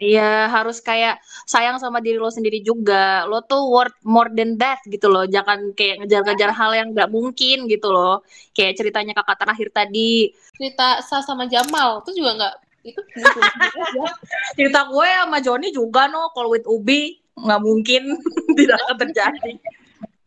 [0.02, 3.30] Iya, harus kayak sayang sama diri lo sendiri juga.
[3.30, 5.30] Lo tuh worth more than that gitu loh.
[5.30, 8.26] Jangan kayak ngejar-ngejar hal yang nggak mungkin gitu loh.
[8.58, 10.34] Kayak ceritanya kakak terakhir tadi.
[10.58, 14.04] cerita Sa sama Jamal itu juga nggak itu aja
[14.58, 18.04] Cerita gue sama Joni juga no, kalau with Ubi nggak mungkin
[18.60, 19.52] tidak akan terjadi.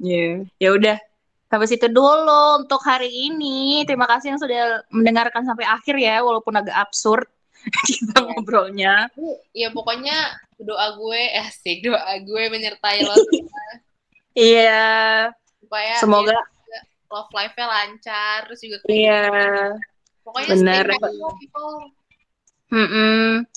[0.01, 0.45] Iya.
[0.61, 0.97] Ya udah.
[1.47, 3.87] Sampai situ dulu untuk hari ini.
[3.87, 7.31] Terima kasih yang sudah mendengarkan sampai akhir ya, walaupun agak absurd
[7.87, 9.11] kita ngobrolnya.
[9.51, 13.15] ya pokoknya doa gue asik doa gue menyertai lo
[14.37, 15.33] Iya,
[15.65, 19.73] supaya semoga ya, love life-nya lancar terus juga iya.
[20.21, 20.87] pokoknya bener.
[20.93, 21.73] stay people
[22.69, 23.49] Mm-mm.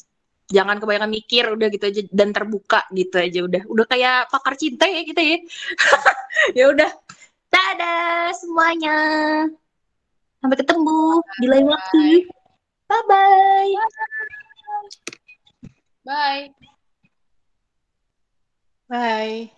[0.49, 3.63] Jangan kebanyakan mikir, udah gitu aja dan terbuka gitu aja udah.
[3.69, 5.37] Udah kayak pakar cinta ya kita ya.
[6.57, 6.91] ya udah.
[7.49, 8.97] Dadah semuanya.
[10.41, 12.25] Sampai ketemu di lain waktu.
[12.89, 13.69] Bye bye.
[16.05, 16.49] bye
[18.89, 19.53] Bye.